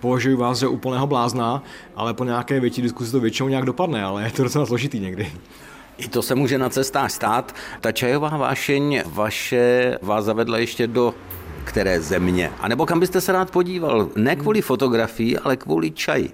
považuji 0.00 0.37
vás 0.37 0.59
za 0.59 0.69
úplného 0.69 1.07
blázna, 1.07 1.62
ale 1.97 2.14
po 2.14 2.25
nějaké 2.25 2.61
větší 2.61 2.83
diskuzi 2.83 3.12
to 3.12 3.21
většinou 3.21 3.49
nějak 3.49 3.64
dopadne, 3.64 4.04
ale 4.04 4.23
je 4.23 4.31
to 4.31 4.43
docela 4.43 4.66
složitý 4.66 5.00
někdy. 5.00 5.33
I 5.98 6.08
to 6.08 6.22
se 6.22 6.34
může 6.34 6.58
na 6.58 6.68
cestách 6.68 7.10
stát. 7.10 7.54
Ta 7.80 7.92
čajová 7.92 8.28
vášeň 8.28 9.02
vaše 9.06 9.98
vás 10.02 10.24
zavedla 10.24 10.58
ještě 10.58 10.86
do 10.86 11.14
které 11.64 12.00
země? 12.00 12.50
A 12.60 12.68
nebo 12.68 12.86
kam 12.86 13.00
byste 13.00 13.20
se 13.20 13.32
rád 13.32 13.50
podíval? 13.50 14.08
Ne 14.16 14.36
kvůli 14.36 14.62
fotografii, 14.62 15.38
ale 15.38 15.56
kvůli 15.56 15.90
čaji. 15.90 16.32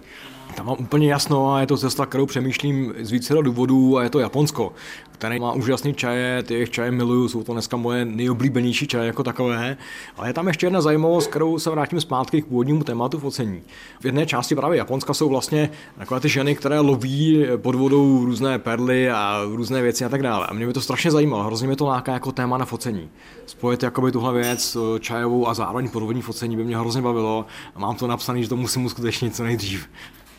Tam 0.54 0.66
mám 0.66 0.76
úplně 0.78 1.12
jasno 1.12 1.54
a 1.54 1.60
je 1.60 1.66
to 1.66 1.76
cesta, 1.76 2.06
kterou 2.06 2.26
přemýšlím 2.26 2.94
z 3.00 3.10
více 3.10 3.34
důvodů 3.34 3.98
a 3.98 4.02
je 4.02 4.10
to 4.10 4.18
Japonsko, 4.18 4.72
které 5.20 5.38
má 5.38 5.52
úžasný 5.52 5.94
čaje, 5.94 6.42
ty 6.42 6.54
jejich 6.54 6.70
čaje 6.70 6.90
miluju, 6.90 7.28
jsou 7.28 7.42
to 7.42 7.52
dneska 7.52 7.76
moje 7.76 8.04
nejoblíbenější 8.04 8.86
čaje 8.86 9.06
jako 9.06 9.22
takové. 9.22 9.76
Ale 10.16 10.28
je 10.28 10.32
tam 10.32 10.48
ještě 10.48 10.66
jedna 10.66 10.80
zajímavost, 10.80 11.26
kterou 11.26 11.58
se 11.58 11.70
vrátím 11.70 12.00
zpátky 12.00 12.42
k 12.42 12.46
původnímu 12.46 12.84
tématu 12.84 13.18
focení. 13.18 13.62
V 14.00 14.04
jedné 14.04 14.26
části 14.26 14.54
právě 14.54 14.78
Japonska 14.78 15.14
jsou 15.14 15.28
vlastně 15.28 15.70
takové 15.98 16.20
ty 16.20 16.28
ženy, 16.28 16.54
které 16.54 16.80
loví 16.80 17.46
pod 17.56 17.74
vodou 17.74 18.24
různé 18.24 18.58
perly 18.58 19.10
a 19.10 19.42
různé 19.54 19.82
věci 19.82 20.04
a 20.04 20.08
tak 20.08 20.22
dále. 20.22 20.46
A 20.46 20.54
mě 20.54 20.66
by 20.66 20.72
to 20.72 20.80
strašně 20.80 21.10
zajímalo, 21.10 21.44
hrozně 21.44 21.66
mě 21.66 21.76
to 21.76 21.86
láká 21.86 22.12
jako 22.12 22.32
téma 22.32 22.58
na 22.58 22.64
focení. 22.64 23.08
Spojit 23.46 23.82
jakoby 23.82 24.12
tuhle 24.12 24.32
věc 24.32 24.76
čajovou 25.00 25.48
a 25.48 25.54
zároveň 25.54 25.88
podvodní 25.88 26.22
focení 26.22 26.56
by 26.56 26.64
mě 26.64 26.78
hrozně 26.78 27.02
bavilo 27.02 27.46
a 27.74 27.78
mám 27.78 27.96
to 27.96 28.06
napsané, 28.06 28.42
že 28.42 28.48
to 28.48 28.56
musím 28.56 28.84
uskutečnit 28.84 29.36
co 29.36 29.44
nejdřív. 29.44 29.88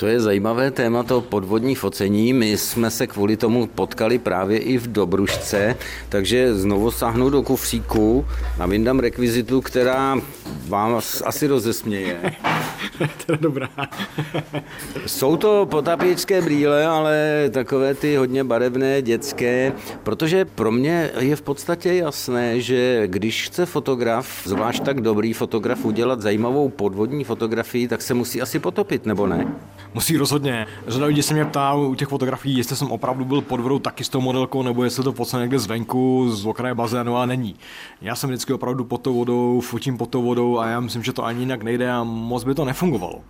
To 0.02 0.08
je 0.08 0.20
zajímavé 0.20 0.72
téma, 0.72 1.04
to 1.04 1.22
podvodní 1.22 1.76
focení. 1.76 2.34
My 2.34 2.58
jsme 2.58 2.90
se 2.92 3.08
kvůli 3.08 3.38
tomu 3.38 3.68
potkali 3.68 4.20
právě 4.20 4.58
i 4.58 4.78
v 4.78 4.88
Dobrušce, 4.88 5.76
takže 6.10 6.56
znovu 6.56 6.92
sáhnu 6.92 7.30
do 7.30 7.42
kufříku 7.44 8.26
a 8.60 8.66
vyndám 8.66 9.00
rekvizitu, 9.00 9.62
která 9.62 10.22
vám 10.68 11.02
asi 11.26 11.48
rozesměje. 11.48 12.34
to 13.26 13.32
je 13.32 13.38
dobrá. 13.42 13.70
Jsou 15.06 15.38
to 15.38 15.66
potápěčské 15.66 16.42
brýle, 16.42 16.86
ale 16.86 17.46
takové 17.52 17.94
ty 17.94 18.16
hodně 18.16 18.44
barevné, 18.44 19.02
dětské, 19.02 19.74
protože 20.04 20.46
pro 20.46 20.72
mě 20.72 21.12
je 21.20 21.36
v 21.36 21.42
podstatě 21.42 21.94
jasné, 21.94 22.62
že 22.62 23.08
když 23.08 23.48
chce 23.48 23.66
fotograf, 23.66 24.42
zvlášť 24.46 24.84
tak 24.84 25.02
dobrý 25.02 25.34
fotograf, 25.34 25.86
udělat 25.86 26.22
zajímavou 26.22 26.70
podvodní 26.70 27.24
fotografii, 27.24 27.88
tak 27.88 28.02
se 28.02 28.14
musí 28.14 28.42
asi 28.42 28.60
potopit, 28.60 29.06
nebo 29.06 29.28
ne? 29.28 29.48
Musí 29.94 30.18
rozhodně. 30.18 30.68
Řada 30.88 31.06
lidí 31.06 31.24
se 31.24 31.34
mě 31.34 31.46
ptá 31.46 31.74
u 31.74 31.96
těch 31.96 32.08
fotografií, 32.08 32.58
jestli 32.58 32.76
jsem 32.76 32.92
opravdu 32.92 33.26
byl 33.26 33.42
pod 33.42 33.60
vodou 33.60 33.80
taky 33.80 34.04
s 34.04 34.10
tou 34.10 34.22
modelkou, 34.22 34.64
nebo 34.64 34.84
jestli 34.84 35.04
to 35.04 35.12
focen 35.12 35.42
někde 35.42 35.60
zvenku, 35.60 36.32
z 36.32 36.46
okraje 36.46 36.76
bazénu 36.76 37.18
a 37.18 37.26
není. 37.26 37.56
Já 38.02 38.16
jsem 38.16 38.30
vždycky 38.30 38.54
opravdu 38.54 38.84
pod 38.84 39.02
tou 39.02 39.14
vodou, 39.14 39.62
fotím 39.62 39.98
pod 39.98 40.10
tou 40.10 40.24
vodou 40.24 40.60
a 40.60 40.68
já 40.68 40.80
myslím, 40.80 41.04
že 41.04 41.14
to 41.14 41.26
ani 41.26 41.40
jinak 41.40 41.64
nejde 41.64 41.92
a 41.92 42.04
moc 42.04 42.44
by 42.44 42.56
to 42.56 42.66
nefungovalo. 42.66 43.22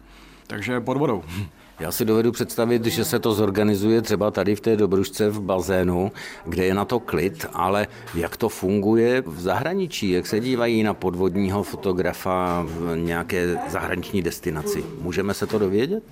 Takže 0.48 0.80
pod 0.80 0.98
vodou. 0.98 1.24
Já 1.80 1.92
si 1.92 2.06
dovedu 2.06 2.32
představit, 2.32 2.86
že 2.86 3.06
se 3.06 3.20
to 3.20 3.34
zorganizuje 3.34 4.01
třeba 4.01 4.32
tady 4.32 4.56
v 4.56 4.62
té 4.62 4.75
Dobrušce 4.75 5.30
v 5.30 5.42
bazénu, 5.42 6.12
kde 6.46 6.66
je 6.66 6.74
na 6.74 6.86
to 6.86 7.00
klid, 7.00 7.46
ale 7.54 7.88
jak 8.16 8.38
to 8.38 8.50
funguje 8.50 9.24
v 9.25 9.42
zahraničí, 9.42 10.10
jak 10.10 10.28
se 10.28 10.40
dívají 10.40 10.84
na 10.84 10.94
podvodního 10.94 11.63
fotografa 11.63 12.66
v 12.68 12.96
nějaké 12.96 13.58
zahraniční 13.68 14.22
destinaci. 14.22 14.84
Můžeme 15.01 15.34
se 15.34 15.48
to 15.48 15.60
dovědět? 15.60 16.04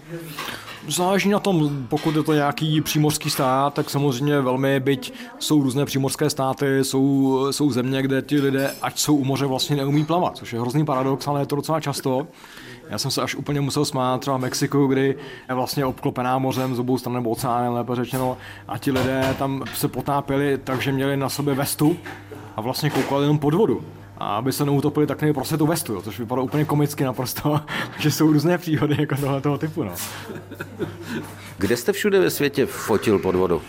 Záleží 0.88 1.30
na 1.30 1.40
tom, 1.40 1.86
pokud 1.90 2.16
je 2.16 2.24
to 2.24 2.34
nějaký 2.34 2.82
přímořský 2.82 3.30
stát, 3.30 3.74
tak 3.74 3.90
samozřejmě 3.90 4.42
velmi, 4.42 4.80
byť 4.80 5.14
jsou 5.40 5.64
různé 5.64 5.86
přímořské 5.86 6.30
státy, 6.30 6.84
jsou, 6.84 7.48
jsou 7.52 7.72
země, 7.72 8.02
kde 8.02 8.22
ti 8.22 8.42
lidé, 8.42 8.72
ať 8.82 9.00
jsou 9.00 9.16
u 9.16 9.24
moře, 9.24 9.46
vlastně 9.46 9.76
neumí 9.76 10.06
plavat, 10.06 10.38
což 10.38 10.54
je 10.54 10.60
hrozný 10.60 10.86
paradox, 10.86 11.28
ale 11.28 11.42
je 11.42 11.46
to 11.46 11.56
docela 11.56 11.80
často. 11.80 12.28
Já 12.90 12.98
jsem 12.98 13.12
se 13.12 13.22
až 13.22 13.36
úplně 13.36 13.62
musel 13.62 13.86
smát 13.86 14.22
třeba 14.22 14.38
v 14.38 14.42
Mexiku, 14.42 14.88
kdy 14.88 15.16
je 15.50 15.56
vlastně 15.56 15.86
obklopená 15.86 16.38
mořem 16.38 16.76
z 16.76 16.80
obou 16.80 16.98
stran 16.98 17.14
nebo 17.14 17.30
oceánem, 17.30 17.74
lépe 17.74 17.96
řečeno, 17.96 18.38
a 18.68 18.78
ti 18.78 18.92
lidé 18.92 19.36
tam 19.40 19.64
se 19.74 19.88
potápěli, 19.88 20.58
takže 20.64 20.92
měli 20.92 21.18
na 21.18 21.30
sobě 21.30 21.54
vestu 21.54 21.98
a 22.56 22.62
vlastně 22.62 22.90
koukali 22.90 23.24
jenom 23.24 23.40
pod 23.40 23.54
vodu. 23.54 23.84
A 24.18 24.36
aby 24.36 24.52
se 24.52 24.66
neutopili, 24.66 25.08
tak 25.08 25.22
měli 25.22 25.34
prostě 25.34 25.58
tu 25.58 25.68
vestu, 25.68 25.94
jo, 25.94 26.02
což 26.02 26.20
vypadá 26.20 26.42
úplně 26.42 26.66
komicky 26.66 27.04
naprosto, 27.04 27.62
že 28.00 28.12
jsou 28.12 28.32
různé 28.34 28.58
příhody 28.58 28.96
jako 29.00 29.16
tohle 29.16 29.42
toho 29.42 29.58
typu. 29.58 29.84
No. 29.84 29.92
Kde 31.58 31.78
jste 31.78 31.94
všude 31.94 32.20
ve 32.20 32.30
světě 32.30 32.66
fotil 32.66 33.20
pod 33.20 33.36
vodu? 33.36 33.62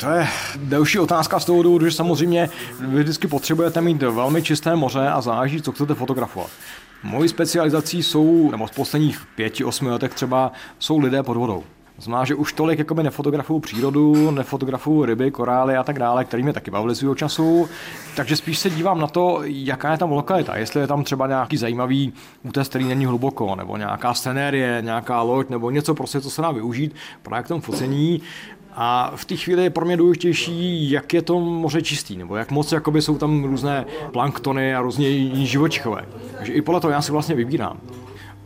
To 0.00 0.10
je 0.10 0.28
delší 0.56 0.98
otázka 0.98 1.40
z 1.40 1.44
toho 1.44 1.62
důvodu, 1.62 1.84
že 1.84 1.92
samozřejmě 1.92 2.50
vy 2.80 3.02
vždycky 3.02 3.28
potřebujete 3.28 3.80
mít 3.80 4.02
velmi 4.02 4.42
čisté 4.42 4.76
moře 4.76 5.08
a 5.08 5.20
záleží, 5.20 5.62
co 5.62 5.72
chcete 5.72 5.94
fotografovat. 5.94 6.50
Mojí 7.02 7.28
specializací 7.28 8.02
jsou, 8.02 8.50
nebo 8.50 8.68
z 8.68 8.70
posledních 8.70 9.26
pěti, 9.34 9.64
osmi 9.64 9.90
letech 9.90 10.14
třeba, 10.14 10.52
jsou 10.78 10.98
lidé 10.98 11.22
pod 11.22 11.36
vodou. 11.36 11.62
Znamená, 11.98 12.24
že 12.24 12.34
už 12.34 12.52
tolik 12.52 12.78
jakoby 12.78 13.02
nefotografuju 13.02 13.60
přírodu, 13.60 14.30
nefotografuju 14.30 15.04
ryby, 15.04 15.30
korály 15.30 15.76
a 15.76 15.82
tak 15.82 15.98
dále, 15.98 16.24
který 16.24 16.42
mě 16.42 16.52
taky 16.52 16.70
bavili 16.70 16.94
svého 16.94 17.14
času. 17.14 17.68
Takže 18.16 18.36
spíš 18.36 18.58
se 18.58 18.70
dívám 18.70 19.00
na 19.00 19.06
to, 19.06 19.40
jaká 19.44 19.92
je 19.92 19.98
tam 19.98 20.12
lokalita. 20.12 20.56
Jestli 20.56 20.80
je 20.80 20.86
tam 20.86 21.04
třeba 21.04 21.26
nějaký 21.26 21.56
zajímavý 21.56 22.12
útes, 22.42 22.68
který 22.68 22.84
není 22.84 23.06
hluboko, 23.06 23.54
nebo 23.56 23.76
nějaká 23.76 24.14
scenérie, 24.14 24.82
nějaká 24.84 25.22
loď, 25.22 25.48
nebo 25.48 25.70
něco 25.70 25.94
prostě, 25.94 26.20
co 26.20 26.30
se 26.30 26.42
dá 26.42 26.50
využít 26.50 26.94
právě 27.22 27.44
k 27.44 27.48
tomu 27.48 27.60
focení. 27.60 28.22
A 28.74 29.12
v 29.16 29.24
té 29.24 29.36
chvíli 29.36 29.62
je 29.62 29.70
pro 29.70 29.84
mě 29.86 29.96
důležitější, 29.96 30.90
jak 30.90 31.14
je 31.14 31.22
to 31.22 31.40
moře 31.40 31.82
čistý, 31.82 32.16
nebo 32.16 32.36
jak 32.36 32.50
moc 32.50 32.72
jakoby 32.72 33.02
jsou 33.02 33.18
tam 33.18 33.44
různé 33.44 33.84
planktony 34.12 34.74
a 34.74 34.80
různě 34.80 35.08
jiní 35.08 35.46
živočichové. 35.46 36.06
Takže 36.36 36.52
i 36.52 36.62
podle 36.62 36.80
toho 36.80 36.90
já 36.90 37.02
si 37.02 37.12
vlastně 37.12 37.34
vybírám. 37.34 37.80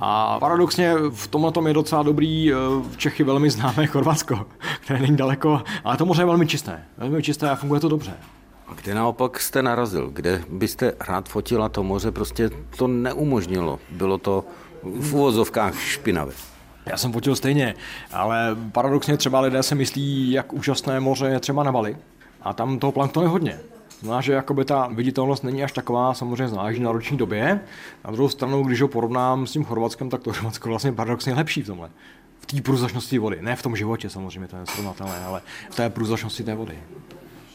A 0.00 0.38
paradoxně 0.40 0.94
v 1.10 1.28
tomhle 1.28 1.52
tom 1.52 1.66
je 1.66 1.74
docela 1.74 2.02
dobrý, 2.02 2.52
eh, 2.52 2.56
v 2.90 2.96
Čechy 2.96 3.24
velmi 3.24 3.50
známé 3.50 3.86
Chorvatsko, 3.92 4.46
které 4.80 5.00
není 5.00 5.16
daleko, 5.16 5.62
ale 5.84 5.96
to 5.96 6.06
moře 6.06 6.22
je 6.22 6.26
velmi 6.26 6.46
čisté. 6.46 6.84
Velmi 6.98 7.22
čisté 7.22 7.50
a 7.50 7.54
funguje 7.54 7.80
to 7.80 7.88
dobře. 7.88 8.14
A 8.68 8.74
kde 8.74 8.94
naopak 8.94 9.40
jste 9.40 9.62
narazil? 9.62 10.10
Kde 10.10 10.44
byste 10.48 10.92
rád 11.08 11.28
fotila 11.28 11.68
to 11.68 11.82
moře? 11.82 12.10
Prostě 12.10 12.50
to 12.76 12.86
neumožnilo. 12.86 13.78
Bylo 13.90 14.18
to 14.18 14.44
v 14.82 15.14
úvozovkách 15.14 15.80
špinavé. 15.80 16.32
Já 16.86 16.96
jsem 16.96 17.12
fotil 17.12 17.36
stejně, 17.36 17.74
ale 18.12 18.56
paradoxně 18.72 19.16
třeba 19.16 19.40
lidé 19.40 19.62
se 19.62 19.74
myslí, 19.74 20.30
jak 20.30 20.52
úžasné 20.52 21.00
moře 21.00 21.26
je 21.26 21.40
třeba 21.40 21.62
na 21.62 21.72
Bali. 21.72 21.96
A 22.42 22.52
tam 22.52 22.78
toho 22.78 22.92
planktonu 22.92 23.26
je 23.26 23.30
hodně. 23.30 23.60
Znamená, 24.00 24.20
že 24.20 24.32
jakoby 24.32 24.64
ta 24.64 24.88
viditelnost 24.92 25.44
není 25.44 25.64
až 25.64 25.72
taková, 25.72 26.14
samozřejmě 26.14 26.48
záleží 26.48 26.80
na 26.80 26.92
roční 26.92 27.16
době. 27.16 27.60
Na 28.04 28.10
druhou 28.10 28.28
stranu, 28.28 28.62
když 28.62 28.82
ho 28.82 28.88
porovnám 28.88 29.46
s 29.46 29.52
tím 29.52 29.64
Chorvatskem, 29.64 30.10
tak 30.10 30.22
to 30.22 30.32
Chorvatsko 30.32 30.68
vlastně 30.68 30.92
paradoxně 30.92 31.34
lepší 31.34 31.62
v 31.62 31.66
tomhle. 31.66 31.90
V 32.40 32.46
té 32.46 32.62
průzračnosti 32.62 33.18
vody. 33.18 33.38
Ne 33.40 33.56
v 33.56 33.62
tom 33.62 33.76
životě 33.76 34.10
samozřejmě, 34.10 34.48
to 34.48 34.56
je 34.56 34.66
srovnatelné, 34.66 35.24
ale 35.24 35.42
v 35.70 35.76
té 35.76 35.90
průzračnosti 35.90 36.42
té 36.42 36.54
vody. 36.54 36.78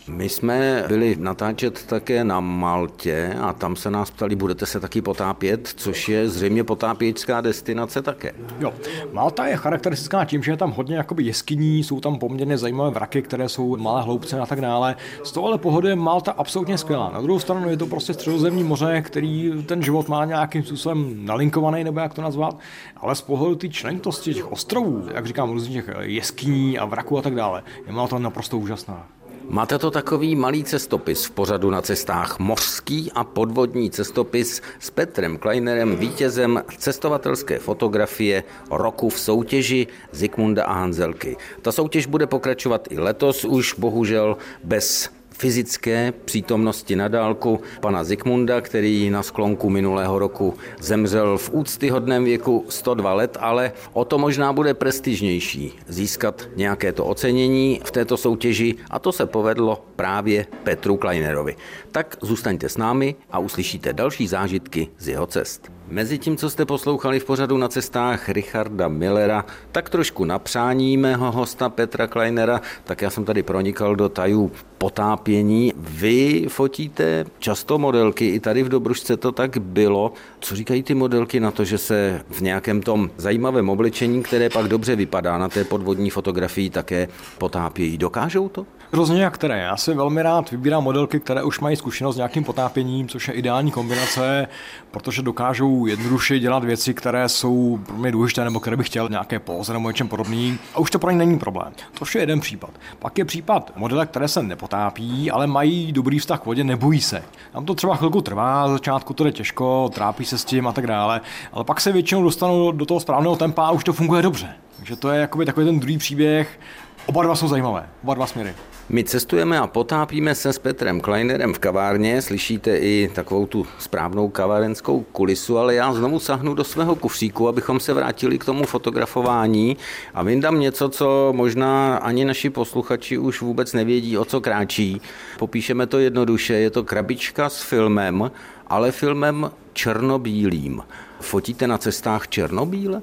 My 0.09 0.29
jsme 0.29 0.83
byli 0.87 1.15
natáčet 1.19 1.85
také 1.85 2.23
na 2.23 2.39
Maltě 2.39 3.35
a 3.41 3.53
tam 3.53 3.75
se 3.75 3.91
nás 3.91 4.11
ptali, 4.11 4.35
budete 4.35 4.65
se 4.65 4.79
taky 4.79 5.01
potápět, 5.01 5.67
což 5.75 6.09
je 6.09 6.29
zřejmě 6.29 6.63
potápěčská 6.63 7.41
destinace 7.41 8.01
také. 8.01 8.33
Jo, 8.59 8.73
Malta 9.13 9.45
je 9.45 9.57
charakteristická 9.57 10.25
tím, 10.25 10.43
že 10.43 10.51
je 10.51 10.57
tam 10.57 10.71
hodně 10.71 10.97
jakoby 10.97 11.23
jeskyní, 11.23 11.83
jsou 11.83 11.99
tam 11.99 12.19
poměrně 12.19 12.57
zajímavé 12.57 12.89
vraky, 12.89 13.21
které 13.21 13.49
jsou 13.49 13.77
malé 13.77 14.01
hloubce 14.01 14.39
a 14.39 14.45
tak 14.45 14.61
dále. 14.61 14.95
Z 15.23 15.31
tohohle 15.31 15.57
pohody 15.57 15.89
je 15.89 15.95
Malta 15.95 16.31
absolutně 16.31 16.77
skvělá. 16.77 17.11
Na 17.13 17.21
druhou 17.21 17.39
stranu 17.39 17.69
je 17.69 17.77
to 17.77 17.85
prostě 17.85 18.13
středozemní 18.13 18.63
moře, 18.63 19.01
který 19.01 19.63
ten 19.65 19.83
život 19.83 20.09
má 20.09 20.25
nějakým 20.25 20.63
způsobem 20.63 21.25
nalinkovaný, 21.25 21.83
nebo 21.83 21.99
jak 21.99 22.13
to 22.13 22.21
nazvat, 22.21 22.59
ale 22.97 23.15
z 23.15 23.21
pohledu 23.21 23.55
té 23.55 23.69
členitosti 23.69 24.33
těch 24.33 24.51
ostrovů, 24.51 25.03
jak 25.13 25.25
říkám, 25.25 25.51
různých 25.51 25.89
jeskyní 25.99 26.79
a 26.79 26.85
vraků 26.85 27.17
a 27.17 27.21
tak 27.21 27.35
dále, 27.35 27.63
je 27.87 27.93
Malta 27.93 28.19
naprosto 28.19 28.57
úžasná. 28.57 29.18
Máte 29.51 29.79
to 29.79 29.91
takový 29.91 30.35
malý 30.35 30.63
cestopis 30.63 31.25
v 31.25 31.31
pořadu 31.31 31.69
na 31.69 31.81
cestách 31.81 32.39
mořský 32.39 33.11
a 33.15 33.23
podvodní 33.23 33.91
cestopis 33.91 34.61
s 34.79 34.89
Petrem 34.89 35.37
Kleinerem, 35.37 35.95
vítězem 35.95 36.63
cestovatelské 36.77 37.59
fotografie 37.59 38.43
roku 38.71 39.09
v 39.09 39.19
soutěži 39.19 39.87
Zikmunda 40.11 40.65
a 40.65 40.73
Hanzelky. 40.73 41.37
Ta 41.61 41.71
soutěž 41.71 42.05
bude 42.05 42.27
pokračovat 42.27 42.87
i 42.91 42.99
letos, 42.99 43.45
už 43.45 43.73
bohužel 43.77 44.37
bez 44.63 45.09
fyzické 45.39 46.13
přítomnosti 46.25 46.95
na 46.95 47.07
dálku 47.07 47.61
pana 47.79 48.03
Zikmunda, 48.03 48.61
který 48.61 49.09
na 49.09 49.23
sklonku 49.23 49.69
minulého 49.69 50.19
roku 50.19 50.53
zemřel 50.79 51.37
v 51.37 51.49
úctyhodném 51.53 52.23
věku 52.23 52.65
102 52.69 53.13
let, 53.13 53.37
ale 53.39 53.71
o 53.93 54.05
to 54.05 54.17
možná 54.17 54.53
bude 54.53 54.73
prestižnější 54.73 55.73
získat 55.87 56.49
nějaké 56.55 56.91
to 56.91 57.05
ocenění 57.05 57.81
v 57.83 57.91
této 57.91 58.17
soutěži 58.17 58.75
a 58.89 58.99
to 58.99 59.11
se 59.11 59.25
povedlo 59.25 59.85
právě 59.95 60.45
Petru 60.63 60.97
Kleinerovi. 60.97 61.55
Tak 61.91 62.17
zůstaňte 62.21 62.69
s 62.69 62.77
námi 62.77 63.15
a 63.31 63.39
uslyšíte 63.39 63.93
další 63.93 64.27
zážitky 64.27 64.87
z 64.97 65.07
jeho 65.07 65.27
cest. 65.27 65.78
Mezi 65.91 66.17
tím, 66.17 66.37
co 66.37 66.49
jste 66.49 66.65
poslouchali 66.65 67.19
v 67.19 67.25
pořadu 67.25 67.57
na 67.57 67.67
cestách 67.67 68.29
Richarda 68.29 68.87
Millera, 68.87 69.45
tak 69.71 69.89
trošku 69.89 70.25
na 70.25 70.39
přání 70.39 70.97
mého 70.97 71.31
hosta 71.31 71.69
Petra 71.69 72.07
Kleinera, 72.07 72.61
tak 72.83 73.01
já 73.01 73.09
jsem 73.09 73.25
tady 73.25 73.43
pronikal 73.43 73.95
do 73.95 74.09
tajů 74.09 74.51
potápění. 74.77 75.73
Vy 75.77 76.45
fotíte 76.49 77.25
často 77.39 77.77
modelky, 77.77 78.27
i 78.29 78.39
tady 78.39 78.63
v 78.63 78.69
Dobrušce 78.69 79.17
to 79.17 79.31
tak 79.31 79.57
bylo. 79.57 80.13
Co 80.39 80.55
říkají 80.55 80.83
ty 80.83 80.93
modelky 80.93 81.39
na 81.39 81.51
to, 81.51 81.65
že 81.65 81.77
se 81.77 82.21
v 82.29 82.41
nějakém 82.41 82.81
tom 82.81 83.09
zajímavém 83.17 83.69
oblečení, 83.69 84.23
které 84.23 84.49
pak 84.49 84.67
dobře 84.67 84.95
vypadá 84.95 85.37
na 85.37 85.49
té 85.49 85.63
podvodní 85.63 86.09
fotografii, 86.09 86.69
také 86.69 87.07
potápějí? 87.37 87.97
Dokážou 87.97 88.49
to? 88.49 88.65
Různě 88.93 89.23
jak 89.23 89.33
které. 89.33 89.59
Já 89.59 89.77
si 89.77 89.93
velmi 89.93 90.21
rád 90.23 90.51
vybírám 90.51 90.83
modelky, 90.83 91.19
které 91.19 91.43
už 91.43 91.59
mají 91.59 91.75
zkušenost 91.75 92.15
s 92.15 92.17
nějakým 92.17 92.43
potápěním, 92.43 93.07
což 93.07 93.27
je 93.27 93.33
ideální 93.33 93.71
kombinace, 93.71 94.47
protože 94.91 95.21
dokážou 95.21 95.78
jednoduše 95.85 96.39
dělat 96.39 96.63
věci, 96.63 96.93
které 96.93 97.29
jsou 97.29 97.79
pro 97.85 97.97
mě 97.97 98.11
důležité, 98.11 98.43
nebo 98.43 98.59
které 98.59 98.77
bych 98.77 98.87
chtěl 98.87 99.09
nějaké 99.09 99.39
póze 99.39 99.73
nebo 99.73 99.89
něčem 99.89 100.07
podobným. 100.07 100.59
A 100.73 100.79
už 100.79 100.91
to 100.91 100.99
pro 100.99 101.11
ně 101.11 101.17
není 101.17 101.39
problém. 101.39 101.73
To 101.99 102.05
je 102.15 102.21
jeden 102.21 102.39
případ. 102.39 102.69
Pak 102.99 103.17
je 103.17 103.25
případ 103.25 103.71
modelek, 103.75 104.09
které 104.09 104.27
se 104.27 104.43
nepotápí, 104.43 105.31
ale 105.31 105.47
mají 105.47 105.91
dobrý 105.91 106.19
vztah 106.19 106.39
k 106.39 106.45
vodě, 106.45 106.63
nebojí 106.63 107.01
se. 107.01 107.23
Tam 107.51 107.65
to 107.65 107.75
třeba 107.75 107.95
chvilku 107.95 108.21
trvá, 108.21 108.67
z 108.67 108.71
začátku 108.71 109.13
to 109.13 109.23
jde 109.23 109.31
těžko, 109.31 109.89
trápí 109.93 110.25
se 110.25 110.37
s 110.37 110.45
tím 110.45 110.67
a 110.67 110.71
tak 110.71 110.87
dále, 110.87 111.21
ale 111.53 111.63
pak 111.63 111.81
se 111.81 111.91
většinou 111.91 112.23
dostanou 112.23 112.71
do 112.71 112.85
toho 112.85 112.99
správného 112.99 113.35
tempa 113.35 113.67
a 113.67 113.71
už 113.71 113.83
to 113.83 113.93
funguje 113.93 114.21
dobře. 114.21 114.49
Takže 114.77 114.95
to 114.95 115.09
je 115.09 115.21
jakoby 115.21 115.45
takový 115.45 115.65
ten 115.65 115.79
druhý 115.79 115.97
příběh, 115.97 116.59
Oba 117.05 117.23
dva 117.23 117.35
jsou 117.35 117.47
zajímavé, 117.47 117.89
oba 118.03 118.13
dva 118.13 118.27
směry. 118.27 118.53
My 118.89 119.03
cestujeme 119.03 119.59
a 119.59 119.67
potápíme 119.67 120.35
se 120.35 120.53
s 120.53 120.59
Petrem 120.59 121.01
Kleinerem 121.01 121.53
v 121.53 121.59
kavárně, 121.59 122.21
slyšíte 122.21 122.77
i 122.77 123.11
takovou 123.15 123.45
tu 123.45 123.67
správnou 123.79 124.29
kavárenskou 124.29 125.01
kulisu, 125.11 125.57
ale 125.57 125.75
já 125.75 125.93
znovu 125.93 126.19
sahnu 126.19 126.53
do 126.53 126.63
svého 126.63 126.95
kufříku, 126.95 127.47
abychom 127.47 127.79
se 127.79 127.93
vrátili 127.93 128.37
k 128.37 128.45
tomu 128.45 128.65
fotografování 128.65 129.77
a 130.13 130.23
vyndám 130.23 130.59
něco, 130.59 130.89
co 130.89 131.33
možná 131.35 131.97
ani 131.97 132.25
naši 132.25 132.49
posluchači 132.49 133.17
už 133.17 133.41
vůbec 133.41 133.73
nevědí, 133.73 134.17
o 134.17 134.25
co 134.25 134.41
kráčí. 134.41 135.01
Popíšeme 135.39 135.87
to 135.87 135.99
jednoduše, 135.99 136.53
je 136.53 136.69
to 136.69 136.83
krabička 136.83 137.49
s 137.49 137.61
filmem, 137.61 138.31
ale 138.67 138.91
filmem 138.91 139.51
černobílým. 139.73 140.81
Fotíte 141.19 141.67
na 141.67 141.77
cestách 141.77 142.27
černobíle? 142.27 143.01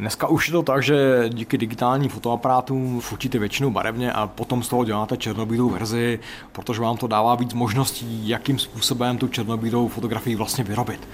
Dneska 0.00 0.26
už 0.26 0.48
je 0.48 0.52
to 0.52 0.62
tak, 0.62 0.82
že 0.82 1.24
díky 1.28 1.58
digitálním 1.58 2.10
fotoaparátům 2.10 3.00
fotíte 3.00 3.38
většinou 3.38 3.70
barevně 3.70 4.12
a 4.12 4.26
potom 4.26 4.62
z 4.62 4.68
toho 4.68 4.84
děláte 4.84 5.16
černobílou 5.16 5.68
verzi, 5.68 6.18
protože 6.52 6.80
vám 6.80 6.96
to 6.96 7.06
dává 7.06 7.34
víc 7.34 7.54
možností, 7.54 8.28
jakým 8.28 8.58
způsobem 8.58 9.18
tu 9.18 9.28
černobílou 9.28 9.88
fotografii 9.88 10.36
vlastně 10.36 10.64
vyrobit. 10.64 11.08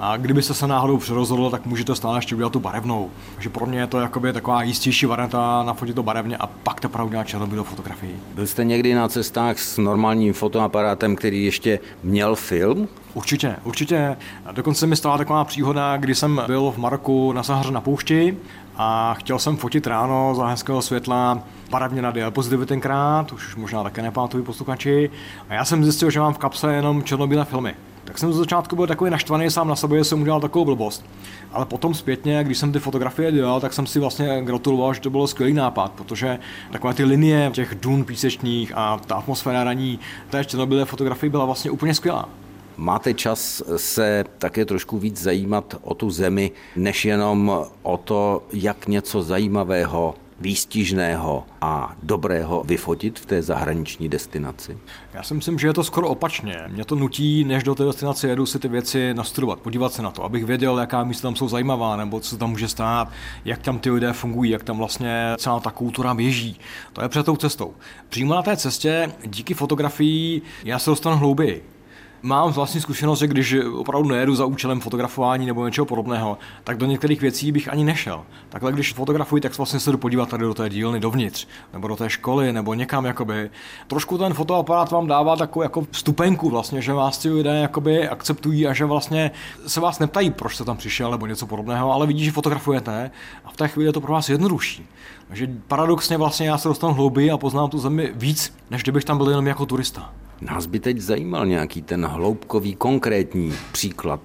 A 0.00 0.16
kdyby 0.16 0.42
se 0.42 0.66
náhodou 0.66 0.98
přerozhodl, 0.98 1.50
tak 1.50 1.66
můžete 1.66 1.94
stále 1.94 2.18
ještě 2.18 2.34
udělat 2.34 2.52
tu 2.52 2.60
barevnou. 2.60 3.10
Takže 3.34 3.48
pro 3.48 3.66
mě 3.66 3.78
je 3.78 3.86
to 3.86 4.00
jakoby 4.00 4.32
taková 4.32 4.62
jistější 4.62 5.06
varianta 5.06 5.62
nafotit 5.62 5.96
to 5.96 6.02
barevně 6.02 6.36
a 6.36 6.46
pak 6.46 6.80
teprve 6.80 7.04
udělat 7.04 7.24
černobílou 7.24 7.64
fotografii. 7.64 8.16
Byl 8.34 8.46
jste 8.46 8.64
někdy 8.64 8.94
na 8.94 9.08
cestách 9.08 9.58
s 9.58 9.78
normálním 9.78 10.32
fotoaparátem, 10.32 11.16
který 11.16 11.44
ještě 11.44 11.80
měl 12.02 12.34
film? 12.34 12.88
Určitě, 13.14 13.56
určitě. 13.64 14.16
Dokonce 14.52 14.86
mi 14.86 14.96
stala 14.96 15.18
taková 15.18 15.44
příhoda, 15.44 15.96
kdy 15.96 16.14
jsem 16.14 16.42
byl 16.46 16.70
v 16.70 16.78
Maroku 16.78 17.32
na 17.32 17.42
Sahaře 17.42 17.70
na 17.70 17.80
poušti 17.80 18.36
a 18.76 19.14
chtěl 19.14 19.38
jsem 19.38 19.56
fotit 19.56 19.86
ráno 19.86 20.34
za 20.34 20.46
hezkého 20.46 20.82
světla 20.82 21.42
barevně 21.70 22.02
na 22.02 22.10
diapozitivy 22.10 22.66
tenkrát, 22.66 23.32
už 23.32 23.56
možná 23.56 23.82
také 23.82 24.02
nepamatuju 24.02 24.44
posluchači. 24.44 25.10
A 25.48 25.54
já 25.54 25.64
jsem 25.64 25.84
zjistil, 25.84 26.10
že 26.10 26.20
mám 26.20 26.34
v 26.34 26.38
kapse 26.38 26.74
jenom 26.74 27.02
černobílé 27.02 27.44
filmy. 27.44 27.74
Tak 28.04 28.18
jsem 28.18 28.32
z 28.32 28.36
začátku 28.36 28.76
byl 28.76 28.86
takový 28.86 29.10
naštvaný 29.10 29.50
sám 29.50 29.68
na 29.68 29.76
sebe, 29.76 29.98
že 29.98 30.04
jsem 30.04 30.20
udělal 30.22 30.40
takovou 30.40 30.64
blbost. 30.64 31.04
Ale 31.52 31.66
potom 31.66 31.94
zpětně, 31.94 32.44
když 32.44 32.58
jsem 32.58 32.72
ty 32.72 32.78
fotografie 32.78 33.32
dělal, 33.32 33.60
tak 33.60 33.72
jsem 33.72 33.86
si 33.86 34.00
vlastně 34.00 34.42
gratuloval, 34.42 34.94
že 34.94 35.00
to 35.00 35.10
bylo 35.10 35.26
skvělý 35.26 35.52
nápad, 35.52 35.92
protože 35.92 36.38
takové 36.72 36.94
ty 36.94 37.04
linie 37.04 37.50
těch 37.54 37.74
dun 37.74 38.04
písečních 38.04 38.72
a 38.74 39.00
ta 39.06 39.14
atmosféra 39.14 39.64
raní 39.64 39.98
té 40.30 40.44
černobílé 40.44 40.84
fotografii 40.84 41.30
byla 41.30 41.44
vlastně 41.44 41.70
úplně 41.70 41.94
skvělá. 41.94 42.28
Máte 42.76 43.14
čas 43.14 43.62
se 43.76 44.24
také 44.38 44.64
trošku 44.64 44.98
víc 44.98 45.22
zajímat 45.22 45.74
o 45.82 45.94
tu 45.94 46.10
zemi, 46.10 46.50
než 46.76 47.04
jenom 47.04 47.64
o 47.82 47.96
to, 47.96 48.42
jak 48.52 48.88
něco 48.88 49.22
zajímavého 49.22 50.14
výstižného 50.40 51.44
a 51.60 51.96
dobrého 52.02 52.62
vyfotit 52.66 53.18
v 53.18 53.26
té 53.26 53.42
zahraniční 53.42 54.08
destinaci? 54.08 54.78
Já 55.14 55.22
si 55.22 55.34
myslím, 55.34 55.58
že 55.58 55.66
je 55.66 55.72
to 55.72 55.84
skoro 55.84 56.08
opačně. 56.08 56.56
Mě 56.68 56.84
to 56.84 56.94
nutí, 56.94 57.44
než 57.44 57.62
do 57.62 57.74
té 57.74 57.84
destinace 57.84 58.28
jedu, 58.28 58.46
si 58.46 58.58
ty 58.58 58.68
věci 58.68 59.14
nastudovat, 59.14 59.60
podívat 59.60 59.92
se 59.92 60.02
na 60.02 60.10
to, 60.10 60.24
abych 60.24 60.44
věděl, 60.44 60.78
jaká 60.78 61.04
místa 61.04 61.28
tam 61.28 61.36
jsou 61.36 61.48
zajímavá, 61.48 61.96
nebo 61.96 62.20
co 62.20 62.36
tam 62.36 62.50
může 62.50 62.68
stát, 62.68 63.08
jak 63.44 63.62
tam 63.62 63.78
ty 63.78 63.90
lidé 63.90 64.12
fungují, 64.12 64.50
jak 64.50 64.62
tam 64.62 64.78
vlastně 64.78 65.34
celá 65.36 65.60
ta 65.60 65.70
kultura 65.70 66.14
běží. 66.14 66.60
To 66.92 67.02
je 67.02 67.08
před 67.08 67.26
tou 67.26 67.36
cestou. 67.36 67.74
Přímo 68.08 68.34
na 68.34 68.42
té 68.42 68.56
cestě, 68.56 69.12
díky 69.26 69.54
fotografii, 69.54 70.42
já 70.64 70.78
se 70.78 70.90
dostanu 70.90 71.16
hlouběji. 71.16 71.77
Mám 72.22 72.52
vlastní 72.52 72.80
zkušenost, 72.80 73.18
že 73.18 73.26
když 73.26 73.56
opravdu 73.72 74.08
nejedu 74.08 74.34
za 74.34 74.44
účelem 74.44 74.80
fotografování 74.80 75.46
nebo 75.46 75.66
něčeho 75.66 75.84
podobného, 75.84 76.38
tak 76.64 76.76
do 76.76 76.86
některých 76.86 77.20
věcí 77.20 77.52
bych 77.52 77.72
ani 77.72 77.84
nešel. 77.84 78.24
Takhle, 78.48 78.72
když 78.72 78.92
fotografuji, 78.92 79.42
tak 79.42 79.56
vlastně 79.56 79.80
se 79.80 79.92
jdu 79.92 79.98
podívat 79.98 80.28
tady 80.28 80.44
do 80.44 80.54
té 80.54 80.68
dílny 80.68 81.00
dovnitř, 81.00 81.46
nebo 81.72 81.88
do 81.88 81.96
té 81.96 82.10
školy, 82.10 82.52
nebo 82.52 82.74
někam 82.74 83.04
jakoby. 83.04 83.50
Trošku 83.86 84.18
ten 84.18 84.34
fotoaparát 84.34 84.90
vám 84.90 85.06
dává 85.06 85.36
takovou 85.36 85.62
jako 85.62 85.86
stupenku 85.92 86.50
vlastně, 86.50 86.82
že 86.82 86.92
vás 86.92 87.18
ty 87.18 87.30
lidé 87.30 87.58
jakoby 87.58 88.08
akceptují 88.08 88.66
a 88.66 88.74
že 88.74 88.84
vlastně 88.84 89.30
se 89.66 89.80
vás 89.80 89.98
neptají, 89.98 90.30
proč 90.30 90.54
jste 90.54 90.64
tam 90.64 90.76
přišel 90.76 91.10
nebo 91.10 91.26
něco 91.26 91.46
podobného, 91.46 91.92
ale 91.92 92.06
vidí, 92.06 92.24
že 92.24 92.32
fotografujete 92.32 93.10
a 93.44 93.50
v 93.50 93.56
té 93.56 93.68
chvíli 93.68 93.88
je 93.88 93.92
to 93.92 94.00
pro 94.00 94.12
vás 94.12 94.28
jednodušší. 94.28 94.86
Takže 95.28 95.48
paradoxně 95.68 96.16
vlastně 96.16 96.48
já 96.48 96.58
se 96.58 96.68
dostanu 96.68 96.94
hlouběji 96.94 97.30
a 97.30 97.38
poznám 97.38 97.70
tu 97.70 97.78
zemi 97.78 98.12
víc, 98.14 98.54
než 98.70 98.82
kdybych 98.82 99.04
tam 99.04 99.18
byl 99.18 99.28
jenom 99.28 99.46
jako 99.46 99.66
turista. 99.66 100.12
Nás 100.40 100.66
by 100.66 100.80
teď 100.80 100.98
zajímal 100.98 101.46
nějaký 101.46 101.82
ten 101.82 102.06
hloubkový, 102.06 102.74
konkrétní 102.74 103.52
příklad. 103.72 104.20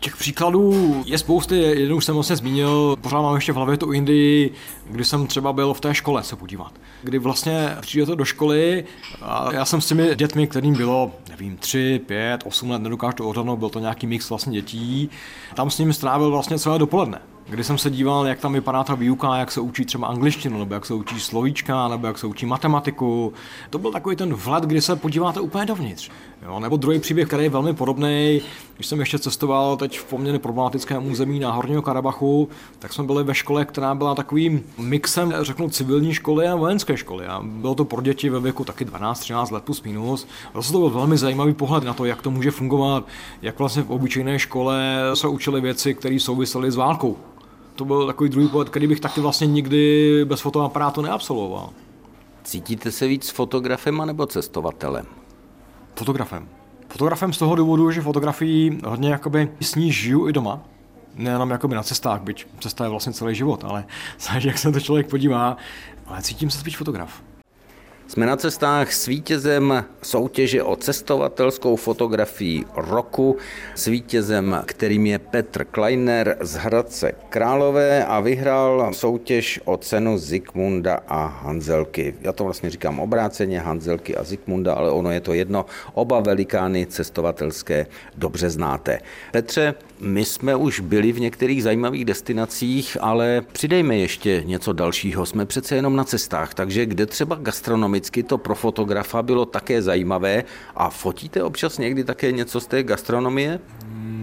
Těch 0.00 0.16
příkladů 0.16 1.02
je 1.06 1.18
spousty, 1.18 1.58
jeden 1.58 1.92
už 1.92 2.04
jsem 2.04 2.14
vlastně 2.14 2.36
zmínil, 2.36 2.96
pořád 3.00 3.22
mám 3.22 3.34
ještě 3.34 3.52
v 3.52 3.56
hlavě 3.56 3.76
tu 3.76 3.92
Indii, 3.92 4.50
kdy 4.86 5.04
jsem 5.04 5.26
třeba 5.26 5.52
byl 5.52 5.74
v 5.74 5.80
té 5.80 5.94
škole 5.94 6.22
se 6.22 6.36
podívat. 6.36 6.72
Kdy 7.02 7.18
vlastně 7.18 7.76
přijdete 7.80 8.16
do 8.16 8.24
školy 8.24 8.84
a 9.22 9.54
já 9.54 9.64
jsem 9.64 9.80
s 9.80 9.86
těmi 9.86 10.14
dětmi, 10.16 10.46
kterým 10.46 10.74
bylo, 10.74 11.12
nevím, 11.28 11.56
3, 11.56 12.00
5, 12.06 12.42
8 12.46 12.70
let, 12.70 12.82
nedokážu 12.82 13.16
to 13.16 13.28
odhadnout, 13.28 13.58
byl 13.58 13.68
to 13.68 13.78
nějaký 13.78 14.06
mix 14.06 14.28
vlastně 14.28 14.52
dětí, 14.52 15.10
tam 15.54 15.70
s 15.70 15.78
nimi 15.78 15.94
strávil 15.94 16.30
vlastně 16.30 16.58
celé 16.58 16.78
dopoledne 16.78 17.20
kdy 17.48 17.64
jsem 17.64 17.78
se 17.78 17.90
díval, 17.90 18.26
jak 18.26 18.38
tam 18.38 18.52
vypadá 18.52 18.84
ta 18.84 18.94
výuka, 18.94 19.36
jak 19.36 19.52
se 19.52 19.60
učí 19.60 19.84
třeba 19.84 20.06
angličtinu, 20.06 20.58
nebo 20.58 20.74
jak 20.74 20.86
se 20.86 20.94
učí 20.94 21.20
slovíčka, 21.20 21.88
nebo 21.88 22.06
jak 22.06 22.18
se 22.18 22.26
učí 22.26 22.46
matematiku. 22.46 23.32
To 23.70 23.78
byl 23.78 23.92
takový 23.92 24.16
ten 24.16 24.34
vhled, 24.34 24.64
kdy 24.64 24.80
se 24.80 24.96
podíváte 24.96 25.40
úplně 25.40 25.66
dovnitř. 25.66 26.10
Jo, 26.42 26.60
nebo 26.60 26.76
druhý 26.76 26.98
příběh, 26.98 27.28
který 27.28 27.44
je 27.44 27.50
velmi 27.50 27.74
podobný, 27.74 28.40
když 28.74 28.86
jsem 28.86 29.00
ještě 29.00 29.18
cestoval 29.18 29.76
teď 29.76 29.98
v 29.98 30.04
poměrně 30.04 30.38
problematickém 30.38 31.10
území 31.10 31.38
na 31.38 31.52
Horního 31.52 31.82
Karabachu, 31.82 32.48
tak 32.78 32.92
jsme 32.92 33.04
byli 33.04 33.24
ve 33.24 33.34
škole, 33.34 33.64
která 33.64 33.94
byla 33.94 34.14
takovým 34.14 34.62
mixem, 34.78 35.34
řeknu, 35.40 35.70
civilní 35.70 36.14
školy 36.14 36.48
a 36.48 36.56
vojenské 36.56 36.96
školy. 36.96 37.26
A 37.26 37.40
bylo 37.44 37.74
to 37.74 37.84
pro 37.84 38.02
děti 38.02 38.30
ve 38.30 38.40
věku 38.40 38.64
taky 38.64 38.84
12-13 38.84 39.52
let 39.52 39.64
plus 39.64 39.82
minus. 39.82 40.26
Zase 40.54 40.72
to 40.72 40.78
byl 40.78 40.90
velmi 40.90 41.16
zajímavý 41.16 41.54
pohled 41.54 41.84
na 41.84 41.94
to, 41.94 42.04
jak 42.04 42.22
to 42.22 42.30
může 42.30 42.50
fungovat, 42.50 43.06
jak 43.42 43.58
vlastně 43.58 43.82
v 43.82 43.90
obyčejné 43.90 44.38
škole 44.38 44.94
se 45.14 45.28
učili 45.28 45.60
věci, 45.60 45.94
které 45.94 46.20
souvisely 46.20 46.70
s 46.70 46.76
válkou 46.76 47.16
to 47.74 47.84
byl 47.84 48.06
takový 48.06 48.30
druhý 48.30 48.48
pohled, 48.48 48.68
který 48.68 48.86
bych 48.86 49.00
taky 49.00 49.20
vlastně 49.20 49.46
nikdy 49.46 50.24
bez 50.24 50.40
fotoaparátu 50.40 51.02
neabsolvoval. 51.02 51.70
Cítíte 52.44 52.90
se 52.90 53.06
víc 53.06 53.30
fotografem 53.30 54.02
nebo 54.06 54.26
cestovatelem? 54.26 55.06
Fotografem. 55.96 56.48
Fotografem 56.88 57.32
z 57.32 57.38
toho 57.38 57.54
důvodu, 57.54 57.90
že 57.90 58.00
fotografii 58.00 58.78
hodně 58.86 59.10
jakoby 59.10 59.48
s 59.60 59.74
ní 59.74 59.92
žiju 59.92 60.28
i 60.28 60.32
doma. 60.32 60.60
Nejenom 61.14 61.50
jakoby 61.50 61.74
na 61.74 61.82
cestách, 61.82 62.22
byť 62.22 62.46
cesta 62.60 62.84
je 62.84 62.90
vlastně 62.90 63.12
celý 63.12 63.34
život, 63.34 63.64
ale 63.64 63.84
záleží, 64.20 64.48
jak 64.48 64.58
se 64.58 64.72
to 64.72 64.80
člověk 64.80 65.10
podívá, 65.10 65.56
ale 66.06 66.22
cítím 66.22 66.50
se 66.50 66.58
spíš 66.58 66.76
fotograf. 66.76 67.22
Jsme 68.14 68.26
na 68.26 68.36
cestách 68.36 68.92
s 68.92 69.06
vítězem 69.06 69.84
soutěže 70.02 70.62
o 70.62 70.76
cestovatelskou 70.76 71.76
fotografii 71.76 72.64
roku, 72.76 73.36
s 73.74 73.86
vítězem, 73.86 74.62
kterým 74.66 75.06
je 75.06 75.18
Petr 75.18 75.64
Kleiner 75.64 76.36
z 76.40 76.54
Hradce 76.54 77.12
Králové 77.28 78.04
a 78.04 78.20
vyhrál 78.20 78.92
soutěž 78.92 79.60
o 79.64 79.76
cenu 79.76 80.18
Zikmunda 80.18 81.00
a 81.08 81.26
Hanzelky. 81.26 82.14
Já 82.20 82.32
to 82.32 82.44
vlastně 82.44 82.70
říkám 82.70 83.00
obráceně, 83.00 83.60
Hanzelky 83.60 84.16
a 84.16 84.24
Zikmunda, 84.24 84.74
ale 84.74 84.90
ono 84.90 85.10
je 85.10 85.20
to 85.20 85.34
jedno. 85.34 85.66
Oba 85.94 86.20
velikány 86.20 86.86
cestovatelské 86.86 87.86
dobře 88.16 88.50
znáte. 88.50 89.00
Petře, 89.32 89.74
my 90.00 90.24
jsme 90.24 90.56
už 90.56 90.80
byli 90.80 91.12
v 91.12 91.20
některých 91.20 91.62
zajímavých 91.62 92.04
destinacích, 92.04 92.96
ale 93.00 93.42
přidejme 93.52 93.96
ještě 93.96 94.42
něco 94.46 94.72
dalšího. 94.72 95.26
Jsme 95.26 95.46
přece 95.46 95.76
jenom 95.76 95.96
na 95.96 96.04
cestách, 96.04 96.54
takže 96.54 96.86
kde 96.86 97.06
třeba 97.06 97.36
gastronomicky 98.04 98.22
to 98.22 98.38
pro 98.38 98.54
fotografa 98.54 99.22
bylo 99.22 99.44
také 99.44 99.82
zajímavé 99.82 100.44
a 100.76 100.90
fotíte 100.90 101.42
občas 101.42 101.78
někdy 101.78 102.04
také 102.04 102.32
něco 102.32 102.60
z 102.60 102.66
té 102.66 102.82
gastronomie? 102.82 103.60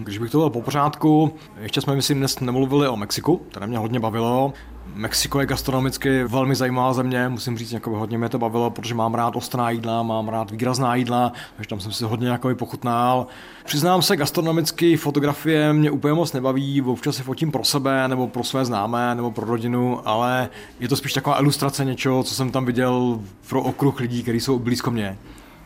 Když 0.03 0.17
bych 0.17 0.31
to 0.31 0.37
byl 0.37 0.49
po 0.49 0.61
pořádku, 0.61 1.33
ještě 1.61 1.81
jsme, 1.81 1.95
myslím, 1.95 2.17
dnes 2.17 2.39
nemluvili 2.39 2.87
o 2.87 2.97
Mexiku, 2.97 3.37
které 3.49 3.67
mě 3.67 3.77
hodně 3.77 3.99
bavilo. 3.99 4.53
Mexiko 4.93 5.39
je 5.39 5.45
gastronomicky 5.45 6.23
velmi 6.23 6.55
zajímavá 6.55 6.93
země, 6.93 7.29
musím 7.29 7.57
říct, 7.57 7.71
jako 7.71 7.89
hodně 7.89 8.17
mě 8.17 8.29
to 8.29 8.39
bavilo, 8.39 8.69
protože 8.69 8.95
mám 8.95 9.13
rád 9.13 9.35
ostrá 9.35 9.69
jídla, 9.69 10.03
mám 10.03 10.27
rád 10.29 10.51
výrazná 10.51 10.95
jídla, 10.95 11.31
takže 11.55 11.69
tam 11.69 11.79
jsem 11.79 11.91
si 11.91 12.03
hodně 12.03 12.27
jako 12.27 12.55
pochutnal. 12.55 13.27
Přiznám 13.65 14.01
se, 14.01 14.17
gastronomicky 14.17 14.97
fotografie 14.97 15.73
mě 15.73 15.91
úplně 15.91 16.13
moc 16.13 16.33
nebaví, 16.33 16.81
občas 16.81 17.15
si 17.15 17.23
fotím 17.23 17.51
pro 17.51 17.63
sebe, 17.63 18.07
nebo 18.07 18.27
pro 18.27 18.43
své 18.43 18.65
známé, 18.65 19.15
nebo 19.15 19.31
pro 19.31 19.45
rodinu, 19.45 20.07
ale 20.07 20.49
je 20.79 20.87
to 20.87 20.95
spíš 20.95 21.13
taková 21.13 21.39
ilustrace 21.39 21.85
něčeho, 21.85 22.23
co 22.23 22.35
jsem 22.35 22.51
tam 22.51 22.65
viděl 22.65 23.19
pro 23.49 23.61
okruh 23.61 23.99
lidí, 23.99 24.23
kteří 24.23 24.39
jsou 24.39 24.59
blízko 24.59 24.91
mě. 24.91 25.17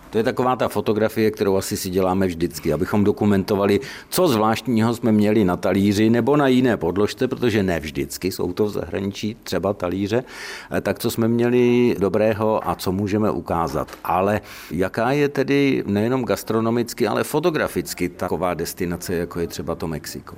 To 0.09 0.17
je 0.17 0.23
taková 0.23 0.55
ta 0.55 0.67
fotografie, 0.67 1.31
kterou 1.31 1.57
asi 1.57 1.77
si 1.77 1.89
děláme 1.89 2.27
vždycky, 2.27 2.73
abychom 2.73 3.03
dokumentovali, 3.03 3.79
co 4.09 4.27
zvláštního 4.27 4.95
jsme 4.95 5.11
měli 5.11 5.45
na 5.45 5.57
talíři 5.57 6.09
nebo 6.09 6.37
na 6.37 6.47
jiné 6.47 6.77
podložce, 6.77 7.27
protože 7.27 7.63
ne 7.63 7.79
vždycky 7.79 8.31
jsou 8.31 8.53
to 8.53 8.65
v 8.65 8.69
zahraničí 8.69 9.37
třeba 9.43 9.73
talíře, 9.73 10.23
eh, 10.71 10.81
tak 10.81 10.99
co 10.99 11.11
jsme 11.11 11.27
měli 11.27 11.95
dobrého 11.99 12.69
a 12.69 12.75
co 12.75 12.91
můžeme 12.91 13.31
ukázat. 13.31 13.87
Ale 14.03 14.41
jaká 14.71 15.11
je 15.11 15.29
tedy 15.29 15.83
nejenom 15.87 16.25
gastronomicky, 16.25 17.07
ale 17.07 17.23
fotograficky 17.23 18.09
taková 18.09 18.53
destinace, 18.53 19.13
jako 19.15 19.39
je 19.39 19.47
třeba 19.47 19.75
to 19.75 19.87
Mexiko? 19.87 20.35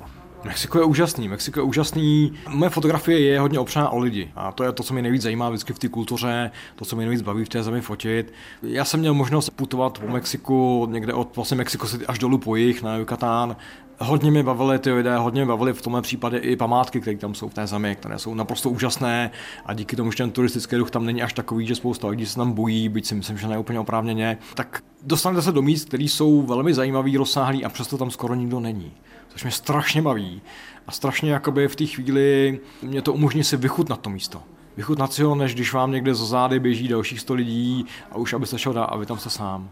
Mexiko 0.47 0.79
je 0.79 0.85
úžasný, 0.85 1.27
Mexiko 1.27 1.59
je 1.59 1.63
úžasný. 1.63 2.33
Moje 2.49 2.69
fotografie 2.69 3.19
je 3.19 3.39
hodně 3.39 3.59
opřená 3.59 3.89
o 3.89 3.99
lidi 3.99 4.31
a 4.35 4.51
to 4.51 4.63
je 4.63 4.71
to, 4.71 4.83
co 4.83 4.93
mě 4.93 5.03
nejvíc 5.03 5.21
zajímá 5.21 5.49
vždycky 5.49 5.73
v 5.73 5.79
té 5.79 5.89
kultuře, 5.89 6.51
to, 6.75 6.85
co 6.85 6.95
mě 6.95 7.05
nejvíc 7.05 7.21
baví 7.21 7.45
v 7.45 7.49
té 7.49 7.63
zemi 7.63 7.81
fotit. 7.81 8.33
Já 8.63 8.85
jsem 8.85 8.99
měl 8.99 9.13
možnost 9.13 9.49
putovat 9.49 9.99
po 9.99 10.07
Mexiku, 10.07 10.87
někde 10.91 11.13
od 11.13 11.35
vlastně 11.35 11.57
Mexico 11.57 11.87
City 11.87 12.05
až 12.05 12.19
dolů 12.19 12.37
po 12.37 12.55
jich 12.55 12.83
na 12.83 12.97
Yucatán. 12.97 13.55
Hodně 13.99 14.31
mě 14.31 14.43
bavily 14.43 14.79
ty 14.79 14.91
lidé, 14.91 15.17
hodně 15.17 15.41
mě 15.41 15.47
bavily 15.47 15.73
v 15.73 15.81
tomhle 15.81 16.01
případě 16.01 16.37
i 16.37 16.55
památky, 16.55 17.01
které 17.01 17.17
tam 17.17 17.35
jsou 17.35 17.49
v 17.49 17.53
té 17.53 17.67
zemi, 17.67 17.95
které 17.95 18.19
jsou 18.19 18.33
naprosto 18.33 18.69
úžasné 18.69 19.31
a 19.65 19.73
díky 19.73 19.95
tomu, 19.95 20.11
že 20.11 20.17
ten 20.17 20.31
turistický 20.31 20.75
ruch 20.75 20.91
tam 20.91 21.05
není 21.05 21.23
až 21.23 21.33
takový, 21.33 21.67
že 21.67 21.75
spousta 21.75 22.07
lidí 22.07 22.25
se 22.25 22.35
tam 22.35 22.51
bojí, 22.51 22.89
byť 22.89 23.05
si 23.05 23.15
myslím, 23.15 23.37
že 23.37 23.47
ne 23.47 23.59
úplně 23.59 23.79
oprávněně, 23.79 24.37
tak 24.53 24.83
dostanete 25.03 25.41
se 25.41 25.51
do 25.51 25.61
míst, 25.61 25.87
které 25.87 26.03
jsou 26.03 26.41
velmi 26.41 26.73
zajímavý, 26.73 27.17
rozsáhlý 27.17 27.65
a 27.65 27.69
přesto 27.69 27.97
tam 27.97 28.11
skoro 28.11 28.35
nikdo 28.35 28.59
není 28.59 28.93
což 29.37 29.43
mě 29.43 29.51
strašně 29.51 30.01
baví. 30.01 30.41
A 30.87 30.91
strašně 30.91 31.31
jakoby 31.31 31.67
v 31.67 31.75
té 31.75 31.85
chvíli 31.85 32.59
mě 32.81 33.01
to 33.01 33.13
umožní 33.13 33.43
si 33.43 33.57
vychutnat 33.57 34.01
to 34.01 34.09
místo. 34.09 34.43
Vychutnat 34.77 35.13
si 35.13 35.23
ho, 35.23 35.35
než 35.35 35.55
když 35.55 35.73
vám 35.73 35.91
někde 35.91 36.15
za 36.15 36.25
zády 36.25 36.59
běží 36.59 36.87
dalších 36.87 37.19
100 37.19 37.33
lidí 37.33 37.85
a 38.11 38.17
už 38.17 38.33
abyste 38.33 38.59
šel 38.59 38.73
dál 38.73 38.87
a 38.91 38.97
vy 38.97 39.05
tam 39.05 39.19
jste 39.19 39.29
sám. 39.29 39.69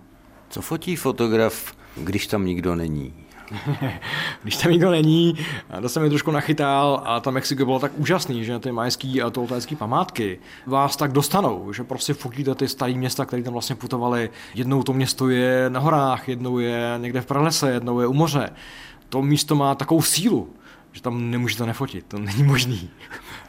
Co 0.50 0.62
fotí 0.62 0.96
fotograf, 0.96 1.74
když 1.98 2.28
tam 2.28 2.46
nikdo 2.46 2.76
není? 2.76 3.14
když 4.44 4.58
tam 4.58 4.72
nikdo 4.72 4.92
není, 4.92 5.38
to 5.82 5.90
se 5.90 6.00
mi 6.00 6.10
trošku 6.10 6.32
nachytal 6.32 7.02
a 7.06 7.20
ta 7.20 7.32
Mexiko 7.32 7.66
bylo 7.66 7.80
tak 7.80 7.92
úžasný, 7.96 8.46
že 8.46 8.60
ty 8.60 8.72
majský 8.72 9.22
a 9.22 9.30
toltécký 9.30 9.76
památky 9.76 10.40
vás 10.66 10.96
tak 10.96 11.12
dostanou, 11.12 11.74
že 11.74 11.84
prostě 11.84 12.14
fotíte 12.14 12.56
ty 12.56 12.68
staré 12.68 12.94
města, 12.94 13.26
které 13.26 13.44
tam 13.44 13.54
vlastně 13.54 13.76
putovali. 13.76 14.30
Jednou 14.56 14.84
to 14.84 14.94
město 14.94 15.30
je 15.30 15.70
na 15.70 15.80
horách, 15.80 16.30
jednou 16.30 16.60
je 16.60 16.94
někde 16.98 17.22
v 17.22 17.26
pralese, 17.26 17.72
jednou 17.72 18.00
je 18.00 18.08
u 18.08 18.14
moře 18.14 18.50
to 19.10 19.22
místo 19.22 19.56
má 19.56 19.76
takovou 19.76 20.02
sílu, 20.02 20.54
že 20.92 21.02
tam 21.02 21.32
nemůžete 21.32 21.66
nefotit, 21.66 22.06
to 22.08 22.20
není 22.20 22.44
možný. 22.44 22.90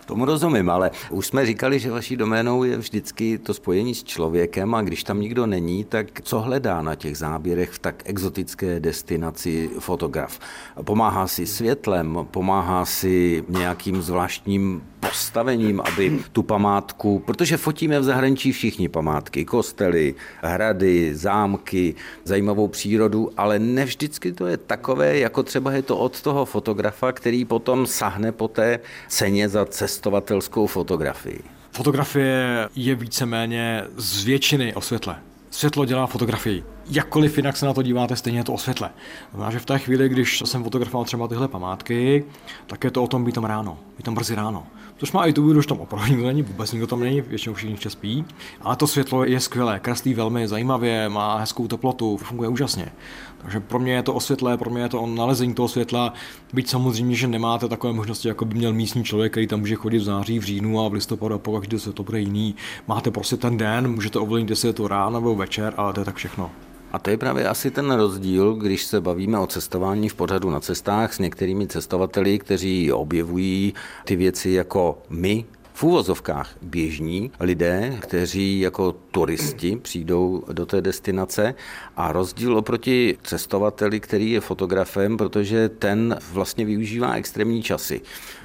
Tomu 0.07 0.25
rozumím, 0.25 0.71
ale 0.71 0.90
už 1.11 1.27
jsme 1.27 1.47
říkali, 1.47 1.79
že 1.79 1.90
vaší 1.90 2.16
doménou 2.16 2.64
je 2.64 2.77
vždycky 2.79 3.38
to 3.38 3.55
spojení 3.55 3.95
s 3.95 4.05
člověkem 4.05 4.75
a 4.75 4.83
když 4.83 5.05
tam 5.05 5.21
nikdo 5.21 5.47
není, 5.47 5.85
tak 5.85 6.21
co 6.21 6.40
hledá 6.40 6.83
na 6.83 6.95
těch 6.95 7.19
záběrech 7.19 7.71
v 7.71 7.79
tak 7.79 8.03
exotické 8.05 8.81
destinaci 8.81 9.71
fotograf? 9.79 10.38
Pomáhá 10.85 11.27
si 11.27 11.47
světlem, 11.47 12.19
pomáhá 12.31 12.85
si 12.85 13.45
nějakým 13.49 14.03
zvláštním 14.03 14.83
postavením, 15.01 15.81
aby 15.85 16.19
tu 16.33 16.42
památku, 16.42 17.23
protože 17.27 17.57
fotíme 17.57 18.01
v 18.01 18.05
zahraničí 18.05 18.53
všichni 18.53 18.88
památky, 18.88 19.45
kostely, 19.45 20.14
hrady, 20.42 21.14
zámky, 21.14 21.95
zajímavou 22.25 22.69
přírodu, 22.69 23.31
ale 23.37 23.59
ne 23.59 23.85
vždycky 23.85 24.33
to 24.33 24.47
je 24.47 24.57
takové, 24.57 25.19
jako 25.19 25.42
třeba 25.42 25.73
je 25.73 25.83
to 25.83 25.99
od 25.99 26.23
toho 26.23 26.45
fotografa, 26.45 27.12
který 27.12 27.45
potom 27.45 27.87
sahne 27.87 28.33
po 28.33 28.49
té 28.49 28.81
ceně 29.09 29.49
za 29.49 29.64
cestovatelskou 29.97 30.67
fotografii. 30.67 31.41
Fotografie 31.71 32.69
je 32.75 32.95
víceméně 32.95 33.85
z 33.97 34.25
většiny 34.25 34.75
o 34.75 34.81
světle. 34.81 35.17
Světlo 35.51 35.85
dělá 35.85 36.07
fotografii. 36.07 36.65
Jakkoliv 36.91 37.37
jinak 37.37 37.57
se 37.57 37.67
na 37.67 37.75
to 37.75 37.83
díváte, 37.83 38.17
stejně 38.17 38.39
je 38.39 38.45
to 38.45 38.53
o 38.53 38.59
světle. 38.59 38.91
Znamená, 39.31 39.51
že 39.51 39.59
v 39.59 39.67
té 39.67 39.79
chvíli, 39.79 40.09
když 40.09 40.43
jsem 40.45 40.65
fotografoval 40.65 41.05
třeba 41.05 41.29
tyhle 41.29 41.49
památky, 41.49 42.25
tak 42.67 42.85
je 42.85 42.91
to 42.91 43.05
o 43.05 43.09
tom 43.09 43.25
být 43.25 43.35
tam 43.35 43.45
ráno, 43.45 43.79
být 43.97 44.03
tam 44.03 44.15
brzy 44.15 44.35
ráno. 44.35 44.67
Což 44.99 45.13
má 45.13 45.27
i 45.27 45.33
tu 45.33 45.61
že 45.61 45.69
tam 45.69 45.81
opravdu 45.81 46.11
nikdo 46.11 46.27
není, 46.27 46.43
vůbec 46.43 46.73
nikdo 46.73 46.87
tam 46.87 47.01
není, 47.01 47.21
většinou 47.21 47.55
všichni 47.55 47.73
ještě 47.73 47.91
spí. 47.91 48.25
Ale 48.61 48.77
to 48.77 48.87
světlo 48.87 49.25
je 49.25 49.41
skvělé, 49.41 49.79
kreslí 49.79 50.15
velmi 50.15 50.49
zajímavě, 50.49 51.09
má 51.09 51.39
hezkou 51.39 51.69
teplotu, 51.69 52.17
funguje 52.17 52.49
úžasně. 52.49 52.93
Takže 53.43 53.61
pro 53.61 53.79
mě 53.79 53.93
je 53.93 54.03
to 54.03 54.15
osvětlé, 54.15 54.57
pro 54.57 54.71
mě 54.71 54.83
je 54.83 54.89
to 54.89 55.07
nalezení 55.07 55.55
toho 55.55 55.69
světla, 55.69 56.13
byť 56.53 56.69
samozřejmě, 56.69 57.17
že 57.17 57.27
nemáte 57.27 57.69
takové 57.69 57.93
možnosti, 57.93 58.29
jako 58.29 58.45
by 58.45 58.55
měl 58.55 58.73
místní 58.73 59.05
člověk, 59.05 59.33
který 59.33 59.47
tam 59.47 59.61
může 59.61 59.75
chodit 59.75 59.99
v 59.99 60.05
září, 60.05 60.39
v 60.39 60.43
říjnu 60.43 60.81
a 60.81 60.89
v 60.89 60.93
listopadu 60.93 61.35
a 61.35 61.39
pokud 61.39 61.75
se 61.77 61.93
to 61.93 62.03
bude 62.03 62.21
jiný. 62.21 62.55
Máte 62.89 63.11
prostě 63.11 63.37
ten 63.37 63.57
den, 63.57 63.89
můžete 63.95 64.19
ovlivnit, 64.19 64.51
jestli 64.51 64.69
je 64.69 64.73
to 64.73 64.89
ráno 64.89 65.21
nebo 65.21 65.35
večer, 65.35 65.75
ale 65.77 65.93
to 65.93 66.01
je 66.01 66.05
tak 66.05 66.17
všechno. 66.17 66.51
A 66.92 66.99
to 66.99 67.11
je 67.11 67.16
právě 67.16 67.49
asi 67.49 67.70
ten 67.70 67.90
rozdíl, 67.90 68.55
když 68.55 68.85
se 68.85 69.01
bavíme 69.01 69.38
o 69.38 69.46
cestování 69.46 70.09
v 70.09 70.14
pořadu 70.14 70.51
na 70.51 70.61
cestách 70.61 71.14
s 71.14 71.18
některými 71.18 71.66
cestovateli, 71.66 72.38
kteří 72.38 72.92
objevují 72.92 73.75
ty 74.05 74.16
věci 74.16 74.51
jako 74.51 74.99
my, 75.11 75.44
v 75.77 75.83
úvozovkách 75.83 76.57
běžní 76.62 77.31
lidé, 77.40 77.96
kteří 78.01 78.61
jako 78.61 78.92
turisti 78.92 79.77
přijdou 79.77 80.44
do 80.53 80.66
té 80.66 80.81
destinace 80.81 81.55
a 81.96 82.12
rozdíl 82.12 82.59
oproti 82.59 83.18
cestovateli, 83.22 84.01
který 84.01 84.31
je 84.31 84.40
fotografem, 84.40 85.16
protože 85.16 85.68
ten 85.68 86.18
vlastně 86.33 86.64
využívá 86.64 87.14
extrémní 87.14 87.62
časy. 87.62 88.01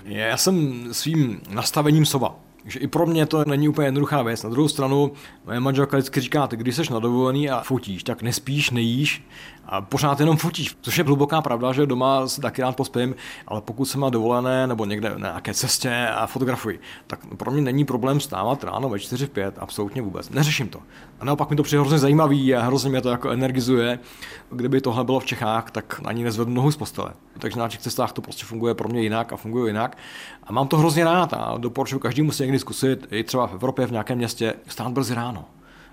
Já 0.06 0.38
jsem 0.38 0.88
svým 0.91 1.41
nastavením 1.49 2.06
sova. 2.06 2.39
Takže 2.62 2.80
i 2.80 2.88
pro 2.88 3.06
mě 3.06 3.26
to 3.26 3.45
není 3.45 3.69
úplně 3.69 3.88
jednoduchá 3.88 4.21
věc. 4.21 4.43
Na 4.43 4.50
druhou 4.50 4.67
stranu, 4.67 5.12
moje 5.45 5.60
manželka 5.60 5.97
vždycky 5.97 6.21
říká, 6.21 6.47
ty 6.47 6.58
když 6.58 6.76
jsi 6.76 6.93
na 6.93 7.00
dovolený 7.00 7.50
a 7.50 7.62
fotíš, 7.62 8.04
tak 8.04 8.21
nespíš, 8.21 8.71
nejíš 8.71 9.24
a 9.65 9.82
pořád 9.82 10.19
jenom 10.19 10.38
fotíš. 10.38 10.78
Což 10.82 10.97
je 10.97 11.04
hluboká 11.04 11.41
pravda, 11.41 11.74
že 11.74 11.86
doma 11.86 12.28
si 12.28 12.41
taky 12.41 12.62
rád 12.62 12.76
pospím, 12.76 13.15
ale 13.47 13.62
pokud 13.62 13.86
jsem 13.86 14.02
na 14.02 14.10
dovolené 14.10 14.67
nebo 14.67 14.86
někde 14.86 15.10
na 15.10 15.30
nějaké 15.30 15.54
cestě 15.54 16.08
a 16.15 16.28
fotografuji, 16.28 16.80
tak 17.08 17.19
pro 17.38 17.52
mě 17.52 17.62
není 17.62 17.86
problém 17.86 18.19
stávat 18.19 18.63
ráno 18.63 18.89
ve 18.89 19.00
4 19.00 19.28
5, 19.28 19.56
absolutně 19.60 20.02
vůbec. 20.02 20.30
Neřeším 20.30 20.67
to. 20.67 20.80
A 21.19 21.26
naopak 21.26 21.50
mi 21.50 21.56
to 21.56 21.63
přijde 21.63 21.80
hrozně 21.80 22.00
zajímavý 22.00 22.56
a 22.56 22.62
hrozně 22.62 22.89
mě 22.89 23.02
to 23.02 23.10
jako 23.10 23.30
energizuje. 23.30 24.00
Kdyby 24.50 24.82
tohle 24.82 25.04
bylo 25.04 25.19
v 25.19 25.26
Čechách, 25.26 25.71
tak 25.71 26.02
ani 26.06 26.24
nezvednu 26.24 26.54
nohu 26.54 26.71
z 26.71 26.78
postele. 26.78 27.12
Takže 27.39 27.60
na 27.60 27.69
těch 27.69 27.80
cestách 27.80 28.12
to 28.12 28.21
prostě 28.21 28.45
funguje 28.45 28.74
pro 28.74 28.89
mě 28.89 29.02
jinak 29.02 29.34
a 29.34 29.38
funguje 29.38 29.69
jinak. 29.69 29.97
A 30.43 30.54
mám 30.54 30.67
to 30.67 30.78
hrozně 30.78 31.04
rád 31.04 31.34
a 31.34 31.58
doporučuji 31.58 32.00
každému 32.00 32.32
si 32.32 32.43
někdy 32.43 32.60
zkusit, 32.60 33.08
i 33.12 33.24
třeba 33.24 33.47
v 33.47 33.54
Evropě 33.54 33.88
v 33.88 33.91
nějakém 33.91 34.17
městě, 34.17 34.54
stát 34.67 34.91
brzy 34.91 35.15
ráno 35.15 35.45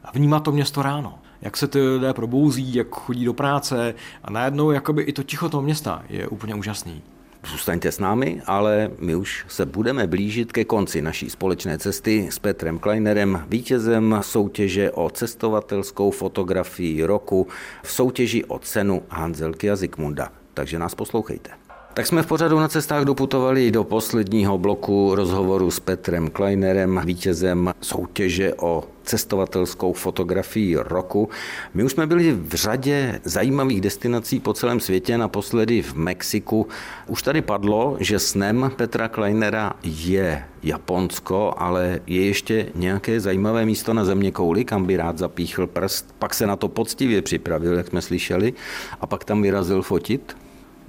a 0.04 0.10
vnímat 0.10 0.40
to 0.40 0.52
město 0.52 0.82
ráno. 0.82 1.18
Jak 1.42 1.56
se 1.56 1.68
ty 1.68 1.80
lidé 1.80 2.14
probouzí, 2.14 2.74
jak 2.74 2.88
chodí 2.90 3.24
do 3.24 3.34
práce 3.34 3.94
a 4.24 4.30
najednou 4.30 4.70
jakoby 4.70 5.02
i 5.02 5.12
to 5.12 5.22
ticho 5.22 5.48
toho 5.48 5.62
města 5.62 6.02
je 6.08 6.28
úplně 6.28 6.54
úžasný. 6.54 7.02
Zůstaňte 7.46 7.92
s 7.92 7.98
námi, 7.98 8.42
ale 8.46 8.90
my 8.98 9.14
už 9.14 9.44
se 9.48 9.66
budeme 9.66 10.06
blížit 10.06 10.52
ke 10.52 10.64
konci 10.64 11.02
naší 11.02 11.30
společné 11.30 11.78
cesty 11.78 12.28
s 12.30 12.38
Petrem 12.38 12.78
Kleinerem, 12.78 13.44
vítězem 13.48 14.18
soutěže 14.20 14.90
o 14.90 15.10
cestovatelskou 15.10 16.10
fotografii 16.10 17.04
roku 17.04 17.46
v 17.82 17.92
soutěži 17.92 18.44
o 18.44 18.58
cenu 18.58 19.02
Hanzelky 19.08 19.70
a 19.70 19.76
Zikmunda. 19.76 20.32
Takže 20.54 20.78
nás 20.78 20.94
poslouchejte. 20.94 21.67
Tak 21.98 22.06
jsme 22.06 22.22
v 22.22 22.26
pořadu 22.26 22.58
na 22.58 22.68
cestách 22.68 23.04
doputovali 23.04 23.70
do 23.70 23.84
posledního 23.84 24.58
bloku 24.58 25.14
rozhovoru 25.14 25.70
s 25.70 25.80
Petrem 25.80 26.30
Kleinerem, 26.30 27.00
vítězem 27.04 27.72
soutěže 27.80 28.54
o 28.54 28.84
cestovatelskou 29.02 29.92
fotografii 29.92 30.76
roku. 30.76 31.28
My 31.74 31.84
už 31.84 31.92
jsme 31.92 32.06
byli 32.06 32.32
v 32.32 32.54
řadě 32.54 33.20
zajímavých 33.24 33.80
destinací 33.80 34.40
po 34.40 34.52
celém 34.52 34.80
světě, 34.80 35.18
naposledy 35.18 35.82
v 35.82 35.94
Mexiku. 35.94 36.66
Už 37.06 37.22
tady 37.22 37.42
padlo, 37.42 37.96
že 38.00 38.18
snem 38.18 38.72
Petra 38.76 39.08
Kleinera 39.08 39.72
je 39.82 40.44
Japonsko, 40.62 41.54
ale 41.56 42.00
je 42.06 42.26
ještě 42.26 42.66
nějaké 42.74 43.20
zajímavé 43.20 43.66
místo 43.66 43.94
na 43.94 44.04
země 44.04 44.32
kouli, 44.32 44.64
kam 44.64 44.84
by 44.84 44.96
rád 44.96 45.18
zapíchl 45.18 45.66
prst. 45.66 46.14
Pak 46.18 46.34
se 46.34 46.46
na 46.46 46.56
to 46.56 46.68
poctivě 46.68 47.22
připravil, 47.22 47.74
jak 47.76 47.88
jsme 47.88 48.02
slyšeli, 48.02 48.52
a 49.00 49.06
pak 49.06 49.24
tam 49.24 49.42
vyrazil 49.42 49.82
fotit. 49.82 50.36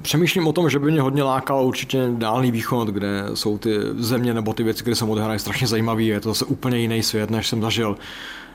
Přemýšlím 0.01 0.47
o 0.47 0.53
tom, 0.53 0.69
že 0.69 0.79
by 0.79 0.91
mě 0.91 1.01
hodně 1.01 1.23
lákal 1.23 1.65
určitě 1.65 2.09
dálný 2.11 2.51
východ, 2.51 2.87
kde 2.87 3.23
jsou 3.33 3.57
ty 3.57 3.77
země 3.97 4.33
nebo 4.33 4.53
ty 4.53 4.63
věci, 4.63 4.81
které 4.81 4.95
se 4.95 5.05
odehrají 5.05 5.39
strašně 5.39 5.67
zajímavé. 5.67 6.03
Je 6.03 6.19
to 6.19 6.29
zase 6.29 6.45
úplně 6.45 6.77
jiný 6.77 7.03
svět, 7.03 7.29
než 7.29 7.47
jsem 7.47 7.61
zažil. 7.61 7.97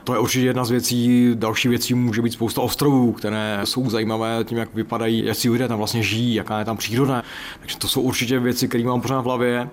To 0.03 0.13
je 0.13 0.19
určitě 0.19 0.45
jedna 0.45 0.65
z 0.65 0.69
věcí. 0.69 1.31
Další 1.35 1.67
věcí 1.67 1.93
může 1.93 2.21
být 2.21 2.33
spousta 2.33 2.61
ostrovů, 2.61 3.11
které 3.11 3.61
jsou 3.63 3.89
zajímavé 3.89 4.43
tím, 4.43 4.57
jak 4.57 4.73
vypadají, 4.73 5.25
jak 5.25 5.37
si 5.37 5.49
lidé 5.49 5.67
tam 5.67 5.77
vlastně 5.77 6.03
žijí, 6.03 6.35
jaká 6.35 6.59
je 6.59 6.65
tam 6.65 6.77
příroda. 6.77 7.23
Takže 7.59 7.77
to 7.77 7.87
jsou 7.87 8.01
určitě 8.01 8.39
věci, 8.39 8.67
které 8.67 8.83
mám 8.83 9.01
pořád 9.01 9.21
v 9.21 9.25
hlavě. 9.25 9.69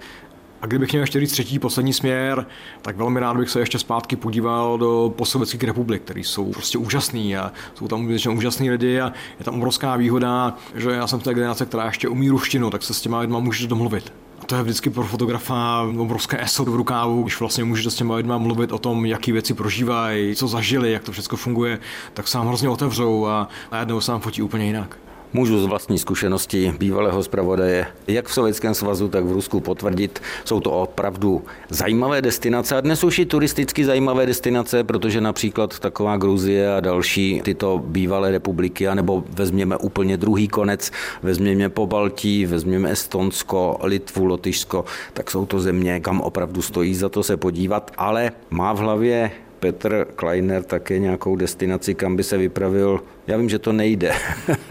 A 0.63 0.67
kdybych 0.67 0.93
měl 0.93 1.03
ještě 1.03 1.21
říct 1.21 1.33
třetí, 1.33 1.59
poslední 1.59 1.93
směr, 1.93 2.47
tak 2.83 2.97
velmi 2.97 3.21
rád 3.21 3.37
bych 3.37 3.51
se 3.51 3.61
ještě 3.61 3.79
zpátky 3.79 4.17
podíval 4.17 4.79
do 4.79 5.15
postsovětských 5.17 5.63
republik, 5.63 6.03
které 6.03 6.21
jsou 6.21 6.53
prostě 6.53 6.79
úžasný 6.79 7.37
a 7.37 7.53
jsou 7.75 7.89
tam 7.89 8.07
většinou 8.07 8.35
úžasný 8.35 8.71
lidi 8.71 9.01
a 9.01 9.13
je 9.39 9.45
tam 9.45 9.55
obrovská 9.55 9.97
výhoda, 9.97 10.57
že 10.75 10.91
já 10.91 11.07
jsem 11.07 11.21
z 11.21 11.25
té 11.25 11.35
generace, 11.35 11.67
která 11.67 11.87
ještě 11.87 12.09
umí 12.09 12.31
ruštinu, 12.31 12.71
tak 12.71 12.83
se 12.83 12.95
s 12.95 13.01
těma 13.01 13.21
lidma 13.21 13.39
můžeš 13.39 13.67
domluvit. 13.67 14.13
A 14.41 14.45
to 14.45 14.55
je 14.55 14.63
vždycky 14.63 14.91
pro 14.91 15.05
fotografa 15.05 15.83
obrovské 15.99 16.43
eso 16.43 16.65
v 16.65 16.77
rukávu, 16.77 17.23
když 17.23 17.41
vlastně 17.41 17.65
můžete 17.65 17.91
s 17.91 17.95
těma 17.95 18.17
lidma 18.17 18.39
mluvit 18.39 18.73
o 18.73 18.79
tom, 18.79 19.07
jaký 19.07 19.33
věci 19.33 19.55
prožívají, 19.55 20.35
co 20.35 20.49
zažili, 20.49 20.93
jak 20.93 21.03
to 21.03 21.13
všechno 21.13 21.37
funguje, 21.39 21.79
tak 22.15 22.29
se 22.29 22.39
vám 22.39 22.47
hrozně 22.47 22.69
otevřou 22.69 23.27
a 23.27 23.49
najednou 23.73 24.01
se 24.01 24.13
vám 24.13 24.21
fotí 24.21 24.43
úplně 24.43 24.67
jinak. 24.67 24.99
Můžu 25.35 25.63
z 25.63 25.67
vlastní 25.67 25.99
zkušenosti 25.99 26.75
bývalého 26.79 27.23
zpravodaje, 27.23 27.87
jak 28.07 28.27
v 28.27 28.35
Sovětském 28.35 28.75
svazu, 28.75 29.09
tak 29.09 29.25
v 29.25 29.33
Rusku 29.33 29.61
potvrdit. 29.61 30.23
Jsou 30.45 30.61
to 30.61 30.71
opravdu 30.71 31.45
zajímavé 31.69 32.23
destinace 32.23 32.77
a 32.77 32.81
dnes 32.81 33.05
už 33.05 33.19
i 33.19 33.27
turisticky 33.27 33.85
zajímavé 33.85 34.27
destinace, 34.27 34.85
protože 34.85 35.21
například 35.21 35.79
taková 35.79 36.17
Gruzie 36.17 36.77
a 36.77 36.81
další 36.81 37.41
tyto 37.45 37.79
bývalé 37.87 38.31
republiky, 38.31 38.89
anebo 38.89 39.25
vezměme 39.31 39.77
úplně 39.77 40.17
druhý 40.17 40.49
konec, 40.49 40.91
vezměme 41.23 41.69
po 41.69 41.87
Baltí, 41.87 42.47
vezměme 42.47 42.91
Estonsko, 42.91 43.79
Litvu, 43.83 44.25
Lotyšsko, 44.25 44.85
tak 45.13 45.31
jsou 45.31 45.47
to 45.47 45.61
země, 45.61 46.01
kam 46.01 46.21
opravdu 46.21 46.63
stojí 46.63 46.95
za 46.95 47.09
to 47.09 47.23
se 47.23 47.37
podívat, 47.37 47.91
ale 47.97 48.33
má 48.51 48.73
v 48.73 48.79
hlavě 48.79 49.31
Petr 49.63 50.07
Kleiner 50.17 50.63
také 50.63 50.99
nějakou 50.99 51.37
destinaci, 51.37 51.95
kam 51.95 52.17
by 52.17 52.23
se 52.23 52.39
vypravil, 52.39 53.01
já 53.27 53.37
vím, 53.37 53.49
že 53.49 53.59
to 53.59 53.73
nejde, 53.73 54.13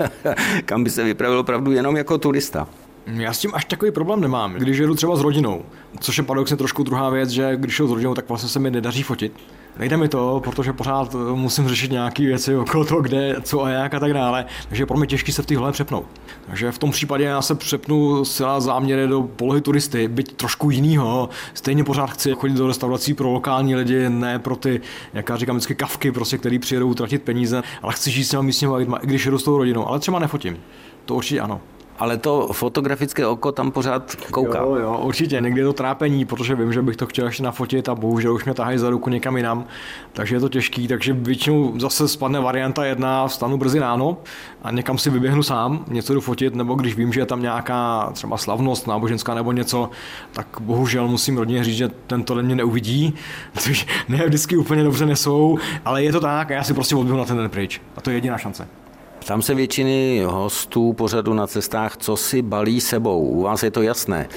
kam 0.65 0.83
by 0.83 0.89
se 0.89 1.03
vypravil 1.03 1.39
opravdu 1.39 1.71
jenom 1.71 1.97
jako 1.97 2.17
turista. 2.17 2.67
Já 3.05 3.33
s 3.33 3.39
tím 3.39 3.51
až 3.53 3.65
takový 3.65 3.91
problém 3.91 4.21
nemám, 4.21 4.53
když 4.53 4.77
jedu 4.77 4.95
třeba 4.95 5.15
s 5.15 5.21
rodinou, 5.21 5.61
což 5.99 6.17
je 6.17 6.23
paradoxně 6.23 6.57
trošku 6.57 6.83
druhá 6.83 7.09
věc, 7.09 7.29
že 7.29 7.55
když 7.55 7.79
jedu 7.79 7.87
s 7.87 7.91
rodinou, 7.91 8.13
tak 8.13 8.29
vlastně 8.29 8.49
se 8.49 8.59
mi 8.59 8.71
nedaří 8.71 9.03
fotit. 9.03 9.33
Nejde 9.79 9.97
mi 9.97 10.07
to, 10.07 10.41
protože 10.43 10.73
pořád 10.73 11.15
musím 11.35 11.67
řešit 11.67 11.91
nějaké 11.91 12.23
věci 12.23 12.55
okolo 12.55 12.85
toho, 12.85 13.01
kde, 13.01 13.35
co 13.41 13.63
a 13.63 13.69
jak 13.69 13.93
a 13.93 13.99
tak 13.99 14.13
dále, 14.13 14.45
takže 14.67 14.81
je 14.81 14.85
pro 14.85 14.97
mě 14.97 15.07
těžké 15.07 15.31
se 15.31 15.41
v 15.41 15.45
téhle 15.45 15.71
přepnout. 15.71 16.05
Takže 16.47 16.71
v 16.71 16.77
tom 16.77 16.91
případě 16.91 17.23
já 17.23 17.41
se 17.41 17.55
přepnu 17.55 18.25
zcela 18.25 18.59
záměry 18.59 19.07
do 19.07 19.21
polohy 19.23 19.61
turisty, 19.61 20.07
byť 20.07 20.33
trošku 20.33 20.69
jinýho. 20.69 21.29
Stejně 21.53 21.83
pořád 21.83 22.11
chci 22.11 22.33
chodit 22.33 22.57
do 22.57 22.67
restaurací 22.67 23.13
pro 23.13 23.31
lokální 23.31 23.75
lidi, 23.75 24.09
ne 24.09 24.39
pro 24.39 24.55
ty, 24.55 24.81
jak 25.13 25.29
já 25.29 25.37
říkám 25.37 25.55
vždycky, 25.55 25.75
kavky, 25.75 26.11
prostě, 26.11 26.37
který 26.37 26.59
přijedou 26.59 26.87
utratit 26.87 27.21
peníze, 27.21 27.63
ale 27.81 27.93
chci 27.93 28.11
žít 28.11 28.23
s 28.23 28.29
těma 28.29 28.43
místními 28.43 28.75
lidmi, 28.75 28.95
i 29.01 29.07
když 29.07 29.25
jedu 29.25 29.39
s 29.39 29.43
tou 29.43 29.57
rodinou, 29.57 29.87
ale 29.87 29.99
třeba 29.99 30.19
nefotím. 30.19 30.57
To 31.05 31.15
určitě 31.15 31.41
ano 31.41 31.61
ale 32.01 32.17
to 32.17 32.47
fotografické 32.51 33.27
oko 33.27 33.51
tam 33.51 33.71
pořád 33.71 34.15
kouká. 34.15 34.59
Jo, 34.59 34.75
jo, 34.75 34.99
určitě, 35.03 35.41
někdy 35.41 35.61
je 35.61 35.65
to 35.65 35.73
trápení, 35.73 36.25
protože 36.25 36.55
vím, 36.55 36.73
že 36.73 36.81
bych 36.81 36.95
to 36.95 37.05
chtěl 37.05 37.25
ještě 37.25 37.43
nafotit 37.43 37.89
a 37.89 37.95
bohužel 37.95 38.33
už 38.33 38.45
mě 38.45 38.53
tahají 38.53 38.77
za 38.77 38.89
ruku 38.89 39.09
někam 39.09 39.37
jinam, 39.37 39.65
takže 40.13 40.35
je 40.35 40.39
to 40.39 40.49
těžký, 40.49 40.87
takže 40.87 41.13
většinou 41.13 41.79
zase 41.79 42.07
spadne 42.07 42.39
varianta 42.39 42.85
jedna, 42.85 43.27
vstanu 43.27 43.57
brzy 43.57 43.79
ráno 43.79 44.17
a 44.63 44.71
někam 44.71 44.97
si 44.97 45.09
vyběhnu 45.09 45.43
sám, 45.43 45.85
něco 45.87 46.13
jdu 46.13 46.21
fotit, 46.21 46.55
nebo 46.55 46.75
když 46.75 46.95
vím, 46.95 47.13
že 47.13 47.19
je 47.19 47.25
tam 47.25 47.41
nějaká 47.41 48.09
třeba 48.13 48.37
slavnost 48.37 48.87
náboženská 48.87 49.35
nebo 49.35 49.51
něco, 49.51 49.89
tak 50.33 50.47
bohužel 50.59 51.07
musím 51.07 51.37
rodině 51.37 51.63
říct, 51.63 51.77
že 51.77 51.89
tento 52.07 52.35
den 52.35 52.45
mě 52.45 52.55
neuvidí, 52.55 53.13
což 53.57 53.87
ne 54.09 54.25
vždycky 54.25 54.57
úplně 54.57 54.83
dobře 54.83 55.05
nesou, 55.05 55.57
ale 55.85 56.03
je 56.03 56.11
to 56.11 56.19
tak 56.19 56.51
a 56.51 56.53
já 56.53 56.63
si 56.63 56.73
prostě 56.73 56.95
odběhu 56.95 57.17
na 57.17 57.25
ten 57.25 57.37
den 57.37 57.49
pryč. 57.49 57.81
A 57.97 58.01
to 58.01 58.09
je 58.09 58.17
jediná 58.17 58.37
šance. 58.37 58.80
Tam 59.27 59.41
se 59.41 59.55
většiny 59.55 60.23
hostů 60.25 60.93
pořadu 60.93 61.33
na 61.33 61.47
cestách, 61.47 61.97
co 61.97 62.17
si 62.17 62.41
balí 62.41 62.81
sebou. 62.81 63.27
U 63.27 63.41
vás 63.41 63.63
je 63.63 63.71
to 63.71 63.81
jasné. 63.81 64.29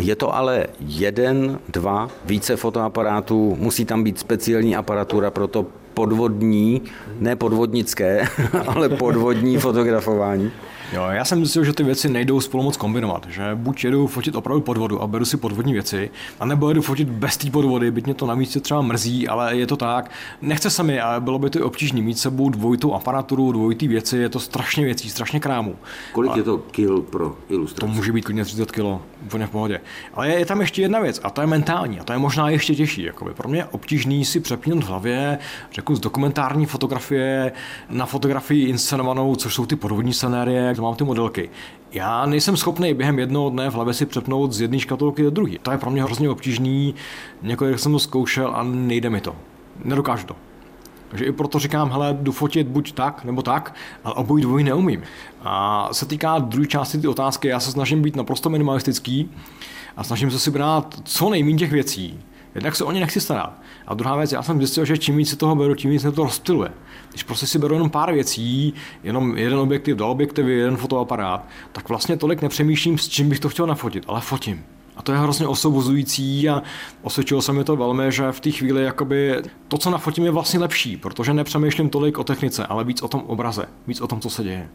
Je 0.00 0.16
to 0.16 0.34
ale 0.36 0.66
jeden, 0.80 1.58
dva, 1.68 2.08
více 2.24 2.56
fotoaparátů, 2.56 3.56
musí 3.60 3.84
tam 3.84 4.04
být 4.04 4.18
speciální 4.18 4.76
aparatura 4.76 5.30
pro 5.30 5.48
to 5.48 5.66
podvodní, 5.94 6.82
ne 7.18 7.36
podvodnické, 7.36 8.28
ale 8.66 8.88
podvodní 8.88 9.58
fotografování. 9.58 10.52
Jo, 10.92 11.06
já 11.10 11.24
jsem 11.24 11.40
myslel, 11.40 11.64
že 11.64 11.72
ty 11.72 11.82
věci 11.82 12.08
nejdou 12.08 12.40
spolu 12.40 12.62
moc 12.62 12.76
kombinovat, 12.76 13.26
že 13.28 13.42
buď 13.54 13.84
jedu 13.84 14.06
fotit 14.06 14.34
opravdu 14.34 14.60
podvodu 14.60 15.02
a 15.02 15.06
beru 15.06 15.24
si 15.24 15.36
podvodní 15.36 15.72
věci, 15.72 16.10
anebo 16.40 16.68
jedu 16.68 16.82
fotit 16.82 17.08
bez 17.08 17.36
té 17.36 17.50
podvody, 17.50 17.90
byť 17.90 18.04
mě 18.04 18.14
to 18.14 18.26
na 18.26 18.34
místě 18.34 18.60
třeba 18.60 18.82
mrzí, 18.82 19.28
ale 19.28 19.56
je 19.56 19.66
to 19.66 19.76
tak. 19.76 20.10
Nechce 20.42 20.70
se 20.70 20.82
mi, 20.82 21.00
ale 21.00 21.20
bylo 21.20 21.38
by 21.38 21.50
to 21.50 21.66
obtížné 21.66 22.00
mít 22.00 22.18
sebou 22.18 22.48
dvojitou 22.48 22.94
aparaturu, 22.94 23.52
dvojitý 23.52 23.88
věci, 23.88 24.16
je 24.16 24.28
to 24.28 24.40
strašně 24.40 24.84
věcí, 24.84 25.10
strašně 25.10 25.40
krámů. 25.40 25.76
Kolik 26.12 26.32
a 26.32 26.36
je 26.36 26.42
to 26.42 26.58
kil 26.58 27.00
pro 27.00 27.36
ilustraci? 27.48 27.80
To 27.80 27.96
může 27.96 28.12
být 28.12 28.22
klidně 28.22 28.44
30 28.44 28.72
kg, 28.72 28.84
úplně 29.24 29.46
v 29.46 29.50
pohodě. 29.50 29.80
Ale 30.14 30.28
je, 30.28 30.46
tam 30.46 30.60
ještě 30.60 30.82
jedna 30.82 31.00
věc, 31.00 31.20
a 31.22 31.30
to 31.30 31.40
je 31.40 31.46
mentální, 31.46 32.00
a 32.00 32.04
to 32.04 32.12
je 32.12 32.18
možná 32.18 32.50
ještě 32.50 32.74
těžší. 32.74 33.02
Jakoby. 33.02 33.34
Pro 33.34 33.48
mě 33.48 33.64
obtížný 33.64 34.24
si 34.24 34.40
přepnout 34.40 34.84
v 34.84 34.86
hlavě, 34.86 35.38
řeknu, 35.72 35.96
z 35.96 36.00
dokumentární 36.00 36.66
fotografie 36.66 37.52
na 37.90 38.06
fotografii 38.06 38.68
inscenovanou, 38.68 39.36
což 39.36 39.54
jsou 39.54 39.66
ty 39.66 39.76
podvodní 39.76 40.12
scenérie, 40.12 40.74
mám 40.80 40.94
ty 40.94 41.04
modelky. 41.04 41.50
Já 41.92 42.26
nejsem 42.26 42.56
schopný 42.56 42.94
během 42.94 43.18
jednoho 43.18 43.50
dne 43.50 43.70
v 43.70 43.74
hlavě 43.74 43.94
si 43.94 44.06
přepnout 44.06 44.52
z 44.52 44.60
jedné 44.60 44.78
škatulky 44.78 45.22
do 45.22 45.30
druhé. 45.30 45.52
To 45.62 45.70
je 45.70 45.78
pro 45.78 45.90
mě 45.90 46.02
hrozně 46.02 46.30
obtížný. 46.30 46.94
Několik 47.42 47.78
jsem 47.78 47.92
to 47.92 47.98
zkoušel 47.98 48.52
a 48.54 48.62
nejde 48.62 49.10
mi 49.10 49.20
to. 49.20 49.36
Nedokážu 49.84 50.26
to. 50.26 50.49
Takže 51.10 51.24
i 51.24 51.32
proto 51.32 51.58
říkám, 51.58 51.90
hele, 51.90 52.16
jdu 52.20 52.32
fotit 52.32 52.66
buď 52.66 52.92
tak, 52.92 53.24
nebo 53.24 53.42
tak, 53.42 53.74
ale 54.04 54.14
obojí 54.14 54.42
dvojí 54.42 54.64
neumím. 54.64 55.02
A 55.42 55.88
se 55.92 56.06
týká 56.06 56.38
druhé 56.38 56.66
části 56.66 56.98
ty 56.98 57.08
otázky, 57.08 57.48
já 57.48 57.60
se 57.60 57.70
snažím 57.70 58.02
být 58.02 58.16
naprosto 58.16 58.50
minimalistický 58.50 59.30
a 59.96 60.04
snažím 60.04 60.30
se 60.30 60.38
si 60.38 60.50
brát 60.50 61.00
co 61.04 61.30
nejméně 61.30 61.58
těch 61.58 61.72
věcí, 61.72 62.20
Jednak 62.54 62.76
se 62.76 62.84
o 62.84 62.92
ně 62.92 63.00
nechci 63.00 63.20
starat. 63.20 63.60
A 63.86 63.94
druhá 63.94 64.16
věc, 64.16 64.32
já 64.32 64.42
jsem 64.42 64.58
zjistil, 64.58 64.84
že 64.84 64.98
čím 64.98 65.16
víc 65.16 65.30
se 65.30 65.36
toho 65.36 65.56
beru, 65.56 65.74
tím 65.74 65.90
víc 65.90 66.02
se 66.02 66.12
to 66.12 66.24
rozptiluje. 66.24 66.70
Když 67.10 67.22
prostě 67.22 67.46
si 67.46 67.58
beru 67.58 67.74
jenom 67.74 67.90
pár 67.90 68.12
věcí, 68.12 68.74
jenom 69.02 69.38
jeden 69.38 69.58
objektiv, 69.58 69.96
dva 69.96 70.06
objektivy, 70.06 70.52
jeden 70.52 70.76
fotoaparát, 70.76 71.48
tak 71.72 71.88
vlastně 71.88 72.16
tolik 72.16 72.42
nepřemýšlím, 72.42 72.98
s 72.98 73.08
čím 73.08 73.28
bych 73.28 73.40
to 73.40 73.48
chtěl 73.48 73.66
nafotit, 73.66 74.04
ale 74.06 74.20
fotím. 74.20 74.64
A 75.00 75.02
to 75.02 75.12
je 75.12 75.18
hrozně 75.18 75.46
osobozující 75.46 76.48
a 76.48 76.62
osvědčilo 77.02 77.42
se 77.42 77.52
mi 77.52 77.64
to 77.64 77.76
velmi, 77.76 78.12
že 78.12 78.32
v 78.32 78.40
té 78.40 78.50
chvíli 78.50 78.84
jakoby 78.84 79.42
to, 79.68 79.78
co 79.78 79.90
nafotím, 79.90 80.24
je 80.24 80.30
vlastně 80.30 80.60
lepší, 80.60 80.96
protože 80.96 81.34
nepřemýšlím 81.34 81.88
tolik 81.88 82.18
o 82.18 82.24
technice, 82.24 82.66
ale 82.66 82.84
víc 82.84 83.02
o 83.02 83.08
tom 83.08 83.22
obraze, 83.26 83.64
víc 83.86 84.00
o 84.00 84.06
tom, 84.06 84.20
co 84.20 84.30
se 84.30 84.42
děje. 84.42 84.68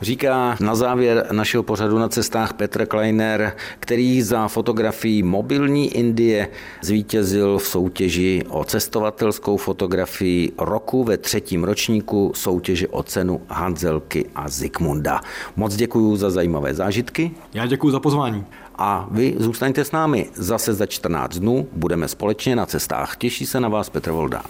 Říká 0.00 0.56
na 0.60 0.74
závěr 0.74 1.26
našeho 1.32 1.62
pořadu 1.62 1.98
na 1.98 2.08
cestách 2.08 2.52
Petr 2.52 2.86
Kleiner, 2.86 3.56
který 3.78 4.22
za 4.22 4.48
fotografii 4.48 5.22
Mobilní 5.22 5.88
Indie 5.88 6.48
zvítězil 6.82 7.58
v 7.58 7.66
soutěži 7.66 8.42
o 8.48 8.64
cestovatelskou 8.64 9.56
fotografii 9.56 10.52
roku 10.58 11.04
ve 11.04 11.16
třetím 11.16 11.64
ročníku 11.64 12.32
soutěže 12.34 12.88
o 12.88 13.02
cenu 13.02 13.40
Hanzelky 13.48 14.26
a 14.34 14.48
Zikmunda. 14.48 15.20
Moc 15.56 15.76
děkuji 15.76 16.16
za 16.16 16.30
zajímavé 16.30 16.74
zážitky. 16.74 17.30
Já 17.54 17.66
děkuji 17.66 17.90
za 17.90 18.00
pozvání. 18.00 18.44
A 18.78 19.08
vy 19.10 19.34
zůstaňte 19.38 19.84
s 19.84 19.92
námi. 19.92 20.30
Zase 20.34 20.74
za 20.74 20.86
14 20.86 21.38
dnů 21.38 21.68
budeme 21.72 22.08
společně 22.08 22.56
na 22.56 22.66
cestách. 22.66 23.16
Těší 23.16 23.46
se 23.46 23.60
na 23.60 23.68
vás 23.68 23.90
Petr 23.90 24.10
Voldán. 24.10 24.46